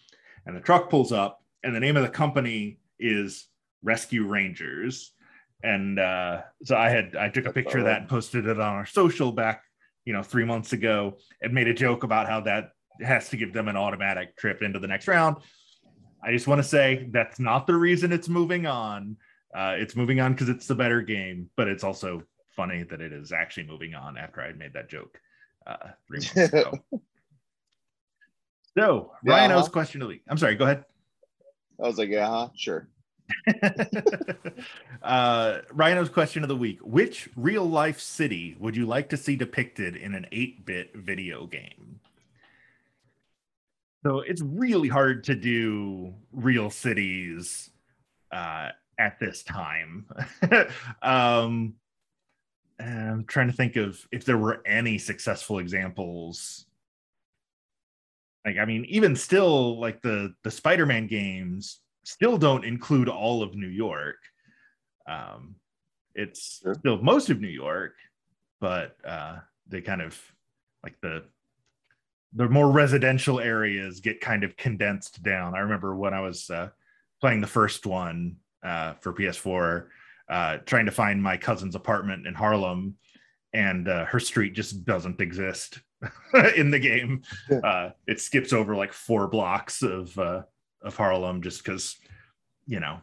and 0.45 0.55
the 0.55 0.61
truck 0.61 0.89
pulls 0.89 1.11
up, 1.11 1.43
and 1.63 1.75
the 1.75 1.79
name 1.79 1.97
of 1.97 2.03
the 2.03 2.09
company 2.09 2.79
is 2.99 3.47
Rescue 3.83 4.25
Rangers. 4.25 5.13
And 5.63 5.99
uh, 5.99 6.43
so 6.63 6.77
I 6.77 6.89
had 6.89 7.15
I 7.17 7.29
took 7.29 7.45
a 7.45 7.53
picture 7.53 7.79
of 7.79 7.85
that 7.85 8.01
and 8.01 8.09
posted 8.09 8.47
it 8.47 8.59
on 8.59 8.75
our 8.75 8.85
social 8.85 9.31
back, 9.31 9.63
you 10.09 10.13
know, 10.13 10.23
three 10.23 10.43
months 10.43 10.73
ago, 10.73 11.19
and 11.39 11.53
made 11.53 11.67
a 11.67 11.73
joke 11.73 12.03
about 12.03 12.27
how 12.27 12.39
that 12.41 12.71
has 12.99 13.29
to 13.29 13.37
give 13.37 13.53
them 13.53 13.67
an 13.67 13.77
automatic 13.77 14.35
trip 14.35 14.63
into 14.63 14.79
the 14.79 14.87
next 14.87 15.07
round. 15.07 15.37
I 16.23 16.31
just 16.31 16.47
want 16.47 16.57
to 16.57 16.67
say 16.67 17.07
that's 17.11 17.39
not 17.39 17.67
the 17.67 17.75
reason 17.75 18.11
it's 18.11 18.27
moving 18.27 18.65
on. 18.65 19.17
Uh, 19.55 19.75
it's 19.77 19.95
moving 19.95 20.19
on 20.19 20.33
because 20.33 20.49
it's 20.49 20.65
the 20.65 20.73
better 20.73 21.03
game, 21.03 21.51
but 21.55 21.67
it's 21.67 21.83
also 21.83 22.23
funny 22.55 22.81
that 22.89 23.01
it 23.01 23.13
is 23.13 23.31
actually 23.31 23.67
moving 23.67 23.93
on 23.93 24.17
after 24.17 24.41
I 24.41 24.51
made 24.53 24.73
that 24.73 24.89
joke 24.89 25.21
uh, 25.67 25.89
three 26.07 26.21
months 26.35 26.53
ago. 26.53 26.79
So 28.77 29.11
Yeah, 29.25 29.33
Rhino's 29.33 29.63
uh-huh. 29.63 29.71
question 29.71 30.01
of 30.01 30.07
the 30.07 30.13
week. 30.13 30.23
I'm 30.29 30.37
sorry, 30.37 30.55
go 30.55 30.63
ahead. 30.63 30.85
I 31.83 31.87
was 31.87 31.97
like, 31.97 32.09
yeah, 32.09 32.27
huh? 32.27 32.49
sure. 32.55 32.87
uh, 35.03 35.59
Rhino's 35.71 36.09
question 36.09 36.43
of 36.43 36.49
the 36.49 36.55
week: 36.55 36.79
Which 36.81 37.29
real 37.35 37.65
life 37.65 37.99
city 37.99 38.55
would 38.59 38.75
you 38.75 38.85
like 38.85 39.09
to 39.09 39.17
see 39.17 39.35
depicted 39.35 39.95
in 39.95 40.15
an 40.15 40.25
8-bit 40.31 40.95
video 40.95 41.45
game? 41.47 41.99
So 44.05 44.21
it's 44.21 44.41
really 44.41 44.87
hard 44.87 45.25
to 45.25 45.35
do 45.35 46.13
real 46.31 46.69
cities 46.69 47.69
uh, 48.31 48.69
at 48.97 49.19
this 49.19 49.43
time. 49.43 50.05
um, 51.01 51.73
I'm 52.79 53.25
trying 53.25 53.47
to 53.47 53.53
think 53.53 53.75
of 53.75 53.99
if 54.11 54.23
there 54.23 54.37
were 54.37 54.61
any 54.65 54.97
successful 54.97 55.59
examples. 55.59 56.65
Like, 58.45 58.57
I 58.57 58.63
mean, 58.63 58.85
even 58.85 59.17
still, 59.17 59.79
like 59.79 60.01
the 60.01 60.33
the 60.43 60.51
Spider-Man 60.51 61.07
games 61.07 61.81
still 62.09 62.37
don't 62.37 62.65
include 62.65 63.07
all 63.07 63.43
of 63.43 63.55
New 63.55 63.67
York. 63.67 64.17
Um, 65.07 65.55
it's 66.15 66.59
Sure. 66.63 66.73
still 66.73 67.01
most 67.01 67.29
of 67.29 67.39
New 67.39 67.47
York, 67.47 67.93
but 68.59 68.97
uh, 69.05 69.37
they 69.67 69.81
kind 69.81 70.01
of 70.01 70.19
like 70.83 70.95
the 71.01 71.23
the 72.33 72.47
more 72.47 72.69
residential 72.71 73.39
areas 73.39 74.01
get 74.01 74.21
kind 74.21 74.43
of 74.43 74.55
condensed 74.55 75.23
down. 75.23 75.55
I 75.55 75.59
remember 75.59 75.95
when 75.95 76.13
I 76.13 76.21
was 76.21 76.49
uh, 76.51 76.69
playing 77.21 77.41
the 77.41 77.47
first 77.47 77.87
one 77.87 78.35
uh, 78.63 78.93
for 79.01 79.13
PS4, 79.13 79.87
uh, 80.29 80.57
trying 80.65 80.85
to 80.85 80.91
find 80.91 81.23
my 81.23 81.37
cousin's 81.37 81.73
apartment 81.73 82.27
in 82.27 82.35
Harlem, 82.35 82.95
and 83.53 83.87
uh, 83.87 84.05
her 84.05 84.19
street 84.19 84.53
just 84.53 84.85
doesn't 84.85 85.19
exist 85.21 85.79
in 86.55 86.69
the 86.69 86.77
game. 86.77 87.23
Yeah. 87.49 87.57
Uh, 87.59 87.91
it 88.05 88.19
skips 88.21 88.53
over 88.53 88.75
like 88.75 88.93
four 88.93 89.27
blocks 89.27 89.81
of 89.81 90.15
uh, 90.19 90.43
of 90.81 90.95
Harlem 90.95 91.41
just 91.41 91.63
because 91.63 91.97
you 92.65 92.79
know 92.79 92.99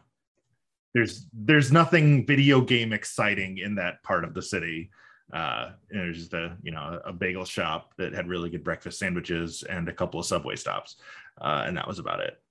there's 0.93 1.27
there's 1.33 1.71
nothing 1.71 2.25
video 2.25 2.61
game 2.61 2.93
exciting 2.93 3.59
in 3.59 3.75
that 3.75 4.01
part 4.03 4.23
of 4.23 4.33
the 4.33 4.41
city. 4.41 4.89
Uh, 5.31 5.71
there's 5.89 6.17
just 6.17 6.33
a 6.33 6.57
you 6.63 6.71
know 6.71 6.99
a 7.05 7.13
bagel 7.13 7.45
shop 7.45 7.93
that 7.97 8.13
had 8.13 8.27
really 8.27 8.49
good 8.49 8.63
breakfast 8.63 8.99
sandwiches 8.99 9.63
and 9.63 9.89
a 9.89 9.93
couple 9.93 10.19
of 10.19 10.25
subway 10.25 10.55
stops, 10.55 10.95
uh, 11.41 11.63
and 11.67 11.77
that 11.77 11.87
was 11.87 11.99
about 11.99 12.21
it. 12.21 12.41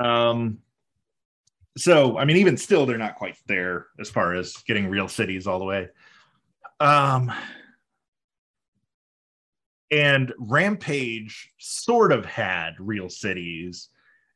Um, 0.00 0.58
so 1.76 2.18
I 2.18 2.24
mean, 2.24 2.36
even 2.36 2.56
still, 2.56 2.84
they're 2.86 2.98
not 2.98 3.16
quite 3.16 3.36
there 3.46 3.86
as 3.98 4.10
far 4.10 4.34
as 4.34 4.56
getting 4.66 4.88
real 4.88 5.08
cities 5.08 5.46
all 5.46 5.58
the 5.58 5.64
way. 5.64 5.88
Um, 6.80 7.32
and 9.90 10.32
Rampage 10.38 11.52
sort 11.58 12.12
of 12.12 12.24
had 12.24 12.74
real 12.78 13.08
cities 13.08 13.88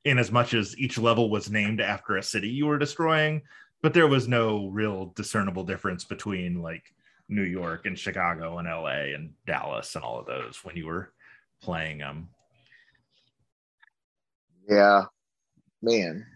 in 0.08 0.18
as 0.18 0.32
much 0.32 0.54
as 0.54 0.76
each 0.78 0.98
level 0.98 1.30
was 1.30 1.50
named 1.50 1.80
after 1.80 2.16
a 2.16 2.22
city 2.22 2.48
you 2.48 2.66
were 2.66 2.78
destroying, 2.78 3.42
but 3.82 3.94
there 3.94 4.08
was 4.08 4.26
no 4.26 4.68
real 4.68 5.12
discernible 5.14 5.64
difference 5.64 6.04
between 6.04 6.62
like 6.62 6.92
New 7.28 7.42
York 7.42 7.86
and 7.86 7.98
Chicago 7.98 8.58
and 8.58 8.66
LA 8.66 9.14
and 9.14 9.32
Dallas 9.46 9.94
and 9.94 10.04
all 10.04 10.18
of 10.18 10.26
those 10.26 10.60
when 10.64 10.76
you 10.76 10.86
were 10.86 11.12
playing 11.62 11.98
them. 11.98 12.28
Yeah, 14.68 15.04
man. 15.82 16.26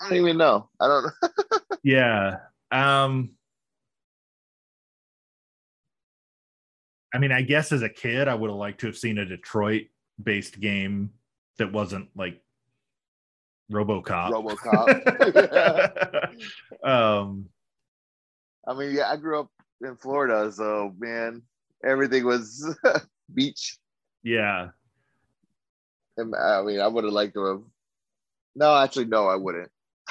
I 0.00 0.08
don't 0.08 0.18
even 0.18 0.38
know. 0.38 0.68
I 0.80 0.86
don't 0.86 1.04
know. 1.04 1.28
Yeah. 1.82 2.40
Um 2.70 3.30
I 7.12 7.18
mean, 7.18 7.32
I 7.32 7.40
guess 7.42 7.72
as 7.72 7.82
a 7.82 7.88
kid, 7.88 8.28
I 8.28 8.34
would 8.34 8.50
have 8.50 8.58
liked 8.58 8.80
to 8.80 8.86
have 8.86 8.98
seen 8.98 9.18
a 9.18 9.24
Detroit 9.24 9.86
based 10.22 10.60
game 10.60 11.10
that 11.60 11.72
wasn't 11.72 12.08
like 12.16 12.40
RoboCop. 13.70 14.32
RoboCop. 14.32 16.34
um 16.88 17.46
I 18.66 18.74
mean, 18.74 18.94
yeah, 18.94 19.10
I 19.10 19.16
grew 19.16 19.40
up 19.40 19.48
in 19.80 19.96
Florida, 19.96 20.50
so 20.52 20.94
man, 20.98 21.42
everything 21.84 22.24
was 22.24 22.76
beach. 23.34 23.78
yeah. 24.22 24.68
And, 26.16 26.34
I 26.34 26.62
mean, 26.62 26.80
I 26.80 26.86
would 26.86 27.04
have 27.04 27.12
liked 27.12 27.34
to 27.34 27.44
have. 27.44 27.62
No, 28.54 28.76
actually, 28.76 29.06
no, 29.06 29.28
I 29.28 29.36
wouldn't. 29.36 29.70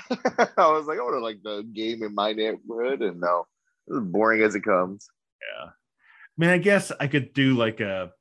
I 0.10 0.72
was 0.72 0.88
like, 0.88 0.98
I 0.98 1.04
would 1.04 1.14
have 1.14 1.22
liked 1.22 1.44
the 1.44 1.68
game 1.74 2.04
in 2.04 2.16
my 2.16 2.34
neighborhood, 2.34 3.02
and 3.02 3.20
no, 3.20 3.46
it 3.88 3.94
was 3.94 4.04
boring 4.04 4.42
as 4.42 4.56
it 4.56 4.62
comes. 4.62 5.08
Yeah. 5.42 5.68
I 5.68 5.72
mean, 6.38 6.50
I 6.50 6.58
guess 6.58 6.92
I 7.00 7.08
could 7.08 7.34
do 7.34 7.56
like 7.56 7.80
a 7.80 8.12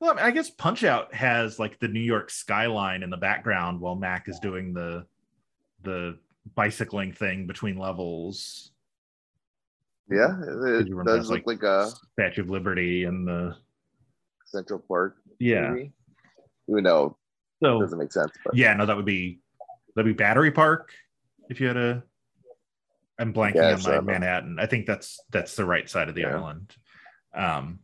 well, 0.00 0.12
I, 0.12 0.14
mean, 0.14 0.24
I 0.24 0.30
guess 0.30 0.50
Punch 0.50 0.84
Out 0.84 1.12
has 1.14 1.58
like 1.58 1.78
the 1.78 1.88
New 1.88 2.00
York 2.00 2.30
skyline 2.30 3.02
in 3.02 3.10
the 3.10 3.16
background 3.16 3.80
while 3.80 3.94
Mac 3.96 4.28
is 4.28 4.38
doing 4.38 4.72
the 4.72 5.06
the 5.82 6.18
bicycling 6.54 7.12
thing 7.12 7.46
between 7.46 7.76
levels. 7.78 8.72
Yeah, 10.10 10.40
it 10.40 10.88
remember 10.88 11.04
does 11.04 11.30
look 11.30 11.46
like 11.46 11.62
a 11.62 11.90
Statue 12.14 12.42
of 12.42 12.50
Liberty 12.50 13.04
and 13.04 13.28
the 13.28 13.56
Central 14.46 14.78
Park. 14.78 15.16
yeah. 15.38 15.68
maybe. 15.70 15.92
even 16.68 16.84
though 16.84 17.16
it 17.60 17.66
So 17.66 17.80
doesn't 17.80 17.98
make 17.98 18.12
sense. 18.12 18.32
But 18.44 18.56
yeah, 18.56 18.72
no, 18.74 18.86
that 18.86 18.96
would 18.96 19.04
be 19.04 19.40
that'd 19.94 20.08
be 20.10 20.14
Battery 20.16 20.50
Park 20.50 20.92
if 21.50 21.60
you 21.60 21.66
had 21.66 21.76
a. 21.76 22.02
I'm 23.20 23.34
blanking 23.34 23.60
I 23.62 23.72
on 23.98 24.06
my. 24.06 24.12
Manhattan. 24.12 24.58
I 24.60 24.66
think 24.66 24.86
that's 24.86 25.20
that's 25.30 25.56
the 25.56 25.64
right 25.64 25.90
side 25.90 26.08
of 26.08 26.14
the 26.14 26.22
Yeah. 26.22 26.36
island, 26.36 26.74
um, 27.34 27.80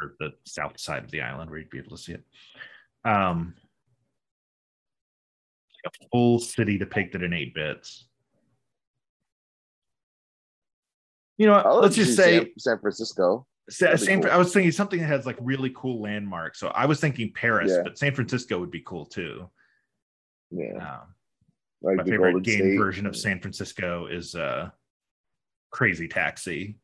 or 0.00 0.14
the 0.18 0.32
south 0.44 0.78
side 0.78 1.04
of 1.04 1.10
the 1.10 1.20
island 1.22 1.50
where 1.50 1.58
you'd 1.58 1.70
be 1.70 1.78
able 1.78 1.96
to 1.96 2.02
see 2.02 2.12
it. 2.14 2.24
Um, 3.04 3.54
a 5.86 5.90
full 6.10 6.38
city 6.38 6.78
depicted 6.78 7.22
in 7.22 7.32
eight 7.32 7.54
bits. 7.54 8.08
You 11.36 11.46
know? 11.46 11.54
I'll 11.54 11.80
let's 11.80 11.96
just 11.96 12.16
say 12.16 12.52
San, 12.58 12.78
Francisco. 12.78 13.46
Sa- 13.70 13.96
San, 13.96 14.22
cool. 14.22 14.30
I 14.30 14.36
was 14.36 14.52
thinking 14.52 14.72
something 14.72 15.00
that 15.00 15.06
has 15.06 15.26
like 15.26 15.36
really 15.40 15.70
cool 15.74 16.00
landmarks. 16.02 16.58
So 16.60 16.68
I 16.68 16.86
was 16.86 17.00
thinking 17.00 17.32
Paris, 17.34 17.70
Yeah. 17.70 17.82
but 17.82 17.98
San 17.98 18.14
Francisco 18.14 18.58
would 18.60 18.70
be 18.70 18.80
cool 18.80 19.04
too. 19.06 19.50
Yeah, 20.50 20.76
Um, 20.76 21.14
like 21.82 21.96
my 21.96 22.04
favorite 22.04 22.32
Golden 22.32 22.42
game 22.42 22.58
State. 22.60 22.78
version 22.78 23.06
of 23.06 23.16
San 23.16 23.40
Francisco 23.40 24.06
is 24.06 24.34
uh, 24.34 24.70
Crazy 25.70 26.06
Taxi. 26.08 26.78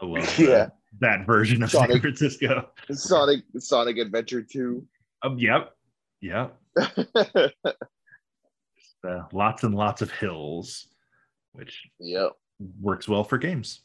I 0.00 0.06
love 0.06 0.38
Yeah. 0.38 0.68
that 1.00 1.26
version 1.26 1.62
of 1.62 1.70
San 1.70 1.88
Sonic. 1.88 2.02
Francisco. 2.02 2.68
Sonic 2.92 3.40
Sonic 3.58 3.98
Adventure 3.98 4.42
Two. 4.42 4.86
Um, 5.22 5.38
yep, 5.38 5.74
yep. 6.20 6.56
Uh, 9.06 9.22
lots 9.32 9.62
and 9.62 9.76
lots 9.76 10.02
of 10.02 10.10
hills, 10.10 10.88
which 11.52 11.82
yep. 12.00 12.32
works 12.80 13.06
well 13.06 13.22
for 13.22 13.38
games. 13.38 13.82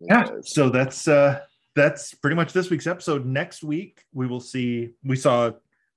yeah 0.00 0.26
so 0.42 0.70
that's 0.70 1.06
uh 1.06 1.40
that's 1.74 2.14
pretty 2.14 2.34
much 2.34 2.52
this 2.54 2.70
week's 2.70 2.86
episode 2.86 3.24
next 3.26 3.62
week 3.62 4.02
we 4.14 4.26
will 4.26 4.40
see 4.40 4.90
we 5.04 5.14
saw 5.16 5.50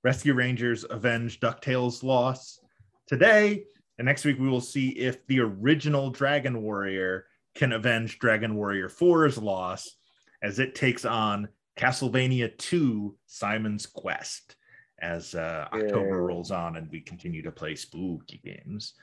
rescue 0.04 0.34
rangers 0.34 0.84
avenge 0.90 1.40
ducktales 1.40 2.02
loss 2.02 2.60
today 3.06 3.64
and 3.98 4.04
next 4.06 4.24
week 4.26 4.38
we 4.38 4.48
will 4.48 4.60
see 4.60 4.90
if 4.90 5.26
the 5.26 5.40
original 5.40 6.10
dragon 6.10 6.60
warrior 6.62 7.26
can 7.54 7.72
avenge 7.72 8.18
dragon 8.18 8.54
warrior 8.54 8.88
4's 8.88 9.38
loss 9.38 9.96
as 10.42 10.58
it 10.58 10.74
takes 10.74 11.04
on 11.04 11.48
castlevania 11.78 12.56
2 12.58 13.16
simon's 13.26 13.86
quest 13.86 14.56
as 15.00 15.34
uh, 15.34 15.66
october 15.72 16.06
Yay. 16.16 16.26
rolls 16.26 16.50
on 16.50 16.76
and 16.76 16.90
we 16.90 17.00
continue 17.00 17.42
to 17.42 17.50
play 17.50 17.74
spooky 17.74 18.40
games 18.44 18.94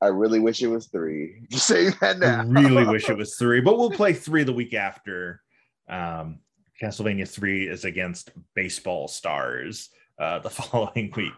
I 0.00 0.06
really 0.08 0.38
wish 0.38 0.62
it 0.62 0.68
was 0.68 0.86
three. 0.86 1.42
Just 1.50 1.66
saying 1.66 1.92
that 2.00 2.20
now. 2.20 2.42
I 2.42 2.44
really 2.44 2.86
wish 2.86 3.10
it 3.10 3.16
was 3.16 3.34
three, 3.34 3.60
but 3.60 3.76
we'll 3.78 3.90
play 3.90 4.12
three 4.12 4.44
the 4.44 4.52
week 4.52 4.72
after. 4.72 5.42
Um, 5.88 6.38
Castlevania 6.80 7.28
three 7.28 7.68
is 7.68 7.84
against 7.84 8.30
Baseball 8.54 9.08
Stars 9.08 9.90
uh, 10.20 10.38
the 10.38 10.50
following 10.50 11.12
week, 11.16 11.32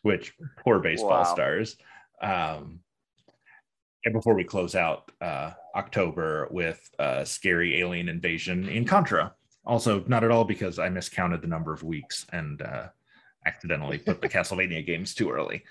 which 0.00 0.32
poor 0.64 0.78
Baseball 0.78 1.10
Wow. 1.10 1.24
Stars. 1.24 1.76
Um, 2.22 2.80
and 4.06 4.12
before 4.12 4.34
we 4.34 4.44
close 4.44 4.76
out 4.76 5.10
uh, 5.20 5.50
October 5.74 6.46
with 6.52 6.88
uh, 7.00 7.24
Scary 7.24 7.80
Alien 7.80 8.08
Invasion 8.08 8.68
in 8.68 8.84
Contra. 8.84 9.34
Also, 9.66 10.04
not 10.06 10.22
at 10.22 10.30
all 10.30 10.44
because 10.44 10.78
I 10.78 10.88
miscounted 10.88 11.42
the 11.42 11.48
number 11.48 11.72
of 11.72 11.82
weeks 11.82 12.24
and 12.32 12.62
uh, 12.62 12.86
accidentally 13.46 13.98
put 13.98 14.22
the 14.22 14.28
Castlevania 14.36 14.86
games 14.86 15.12
too 15.12 15.28
early. 15.28 15.64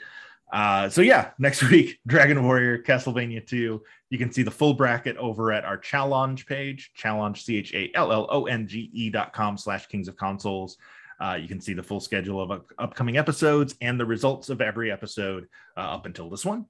Uh, 0.52 0.90
so 0.90 1.02
yeah, 1.02 1.30
next 1.40 1.64
week, 1.72 1.98
Dragon 2.06 2.44
Warrior, 2.44 2.84
Castlevania 2.84 3.48
2. 3.48 3.82
You 4.10 4.18
can 4.18 4.34
see 4.34 4.44
the 4.44 4.52
full 4.52 4.74
bracket 4.74 5.16
over 5.16 5.54
at 5.54 5.64
our 5.64 5.78
Challonge 5.78 6.46
page, 6.46 6.92
Challonge, 7.02 7.38
C-H-A-L-L-O-N-G-E 7.38 9.10
dot 9.12 9.32
com 9.32 9.58
slash 9.58 9.88
Kings 9.88 10.10
of 10.10 10.18
Consoles. 10.18 10.78
Uh, 11.22 11.38
you 11.42 11.48
can 11.48 11.62
see 11.62 11.74
the 11.74 11.82
full 11.82 12.02
schedule 12.02 12.42
of 12.42 12.52
up- 12.52 12.74
upcoming 12.78 13.16
episodes 13.16 13.76
and 13.80 13.98
the 13.98 14.06
results 14.06 14.50
of 14.50 14.60
every 14.60 14.92
episode 14.92 15.48
uh, 15.78 15.80
up 15.80 16.06
until 16.06 16.30
this 16.30 16.44
one. 16.44 16.66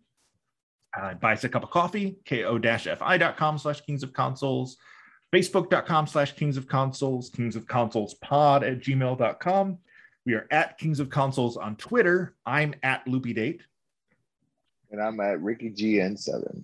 Uh, 0.99 1.13
buy 1.15 1.33
us 1.33 1.43
a 1.43 1.49
cup 1.49 1.63
of 1.63 1.69
coffee, 1.69 2.17
ko-fi.com 2.27 3.57
slash 3.57 3.81
Kings 3.81 4.03
of 4.03 4.13
Consoles. 4.13 4.77
Facebook.com 5.33 6.07
slash 6.07 6.33
Kings 6.33 6.55
of 6.55 6.67
Consoles, 6.67 7.29
Kings 7.29 7.55
of 7.55 7.67
Consoles 7.67 8.13
pod 8.15 8.63
at 8.63 8.79
gmail.com. 8.79 9.77
We 10.25 10.33
are 10.33 10.47
at 10.49 10.77
Kings 10.77 10.99
of 10.99 11.09
Consoles 11.09 11.57
on 11.57 11.75
Twitter. 11.75 12.35
I'm 12.45 12.73
at 12.83 13.05
Loopy 13.07 13.33
Date. 13.33 13.61
And 14.91 15.01
I'm 15.01 15.19
at 15.19 15.41
Ricky 15.41 15.71
GN7. 15.71 16.63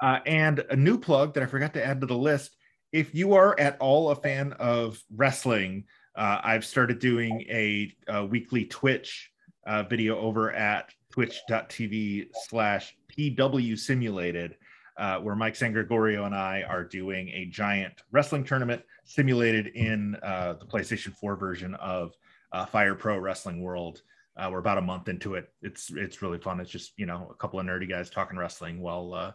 Uh, 0.00 0.18
and 0.26 0.58
a 0.70 0.76
new 0.76 0.98
plug 0.98 1.34
that 1.34 1.42
I 1.42 1.46
forgot 1.46 1.74
to 1.74 1.84
add 1.84 2.00
to 2.00 2.06
the 2.06 2.16
list. 2.16 2.56
If 2.92 3.14
you 3.14 3.34
are 3.34 3.58
at 3.58 3.78
all 3.80 4.10
a 4.10 4.16
fan 4.16 4.52
of 4.54 5.02
wrestling, 5.14 5.84
uh, 6.14 6.40
I've 6.42 6.64
started 6.64 6.98
doing 6.98 7.42
a, 7.48 7.92
a 8.08 8.26
weekly 8.26 8.64
Twitch 8.64 9.30
uh, 9.66 9.84
video 9.84 10.18
over 10.18 10.52
at 10.52 10.92
twitch.tv 11.10 12.28
slash 12.48 12.96
PW 13.08 13.78
Simulated, 13.78 14.56
uh, 14.96 15.18
where 15.18 15.34
Mike 15.34 15.56
San 15.56 15.72
Gregorio 15.72 16.24
and 16.24 16.34
I 16.34 16.62
are 16.62 16.84
doing 16.84 17.28
a 17.30 17.46
giant 17.46 17.94
wrestling 18.12 18.44
tournament 18.44 18.82
simulated 19.04 19.68
in 19.68 20.16
uh, 20.22 20.54
the 20.54 20.66
PlayStation 20.66 21.14
4 21.14 21.36
version 21.36 21.74
of 21.76 22.14
uh, 22.52 22.66
Fire 22.66 22.94
Pro 22.94 23.18
Wrestling 23.18 23.62
World. 23.62 24.02
Uh, 24.36 24.48
we're 24.50 24.58
about 24.58 24.78
a 24.78 24.82
month 24.82 25.08
into 25.08 25.34
it. 25.34 25.48
It's 25.60 25.90
it's 25.90 26.22
really 26.22 26.38
fun. 26.38 26.60
It's 26.60 26.70
just 26.70 26.92
you 26.96 27.06
know 27.06 27.28
a 27.30 27.34
couple 27.34 27.58
of 27.58 27.66
nerdy 27.66 27.88
guys 27.88 28.10
talking 28.10 28.38
wrestling 28.38 28.80
while 28.80 29.12
uh, 29.12 29.32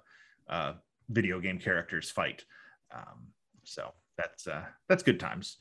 uh, 0.50 0.74
video 1.10 1.40
game 1.40 1.60
characters 1.60 2.10
fight. 2.10 2.46
Um, 2.94 3.28
so 3.64 3.92
that's 4.18 4.48
uh, 4.48 4.64
that's 4.88 5.04
good 5.04 5.20
times. 5.20 5.58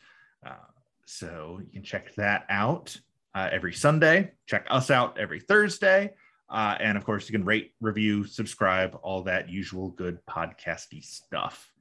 So 1.07 1.61
you 1.61 1.71
can 1.71 1.83
check 1.83 2.15
that 2.15 2.47
out 2.49 2.97
uh, 3.35 3.49
every 3.51 3.73
Sunday. 3.73 4.33
Check 4.47 4.67
us 4.71 4.91
out 4.91 5.19
every 5.19 5.41
Thursday. 5.41 6.13
Uh, 6.49 6.77
and 6.79 6.97
of 6.97 7.05
course, 7.05 7.29
you 7.29 7.33
can 7.33 7.45
rate, 7.45 7.73
review, 7.81 8.25
subscribe, 8.25 8.99
all 9.03 9.23
that 9.23 9.49
usual 9.49 9.91
good 9.91 10.19
podcasty 10.27 11.03
stuff. 11.03 11.73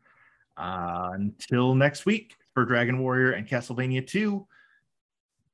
Uh, 0.58 1.12
until 1.14 1.76
next 1.76 2.06
week 2.06 2.36
for 2.54 2.66
Dragon 2.66 3.00
Warrior 3.00 3.32
and 3.32 3.48
Castlevania 3.48 4.06
2, 4.06 4.46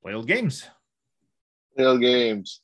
play 0.02 0.14
old 0.14 0.28
games. 0.28 0.66
Play 1.76 1.86
old 1.86 2.02
Games. 2.02 2.62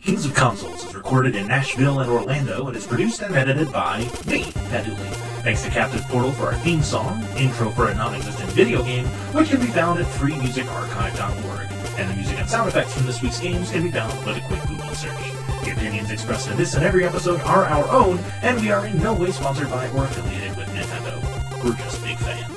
Kings 0.00 0.24
of 0.24 0.34
Consoles 0.34 0.84
is 0.84 0.94
recorded 0.94 1.36
in 1.36 1.46
Nashville 1.46 2.00
and 2.00 2.10
Orlando 2.10 2.66
and 2.66 2.76
is 2.76 2.86
produced 2.86 3.22
and 3.22 3.34
edited 3.34 3.72
by 3.72 4.00
me, 4.26 4.50
Pat 4.52 4.84
Dooley. 4.84 5.25
Thanks 5.46 5.62
to 5.62 5.70
Captive 5.70 6.02
Portal 6.08 6.32
for 6.32 6.46
our 6.46 6.54
theme 6.54 6.82
song, 6.82 7.24
intro 7.36 7.70
for 7.70 7.88
a 7.88 7.94
non-existent 7.94 8.50
video 8.50 8.82
game, 8.82 9.06
which 9.32 9.50
can 9.50 9.60
be 9.60 9.68
found 9.68 10.00
at 10.00 10.06
freemusicarchive.org. 10.06 11.70
And 11.96 12.10
the 12.10 12.14
music 12.16 12.40
and 12.40 12.50
sound 12.50 12.68
effects 12.68 12.94
from 12.94 13.06
this 13.06 13.22
week's 13.22 13.38
games 13.38 13.70
can 13.70 13.84
be 13.84 13.92
found 13.92 14.12
with 14.26 14.38
a 14.38 14.40
quick 14.40 14.60
Google 14.66 14.92
search. 14.96 15.12
The 15.62 15.70
opinions 15.70 16.10
expressed 16.10 16.50
in 16.50 16.56
this 16.56 16.74
and 16.74 16.84
every 16.84 17.04
episode 17.04 17.40
are 17.42 17.64
our 17.64 17.88
own, 17.90 18.18
and 18.42 18.60
we 18.60 18.72
are 18.72 18.88
in 18.88 19.00
no 19.00 19.14
way 19.14 19.30
sponsored 19.30 19.70
by 19.70 19.88
or 19.90 20.06
affiliated 20.06 20.56
with 20.56 20.66
Nintendo. 20.70 21.62
We're 21.62 21.76
just 21.76 22.02
big 22.02 22.18
fans. 22.18 22.55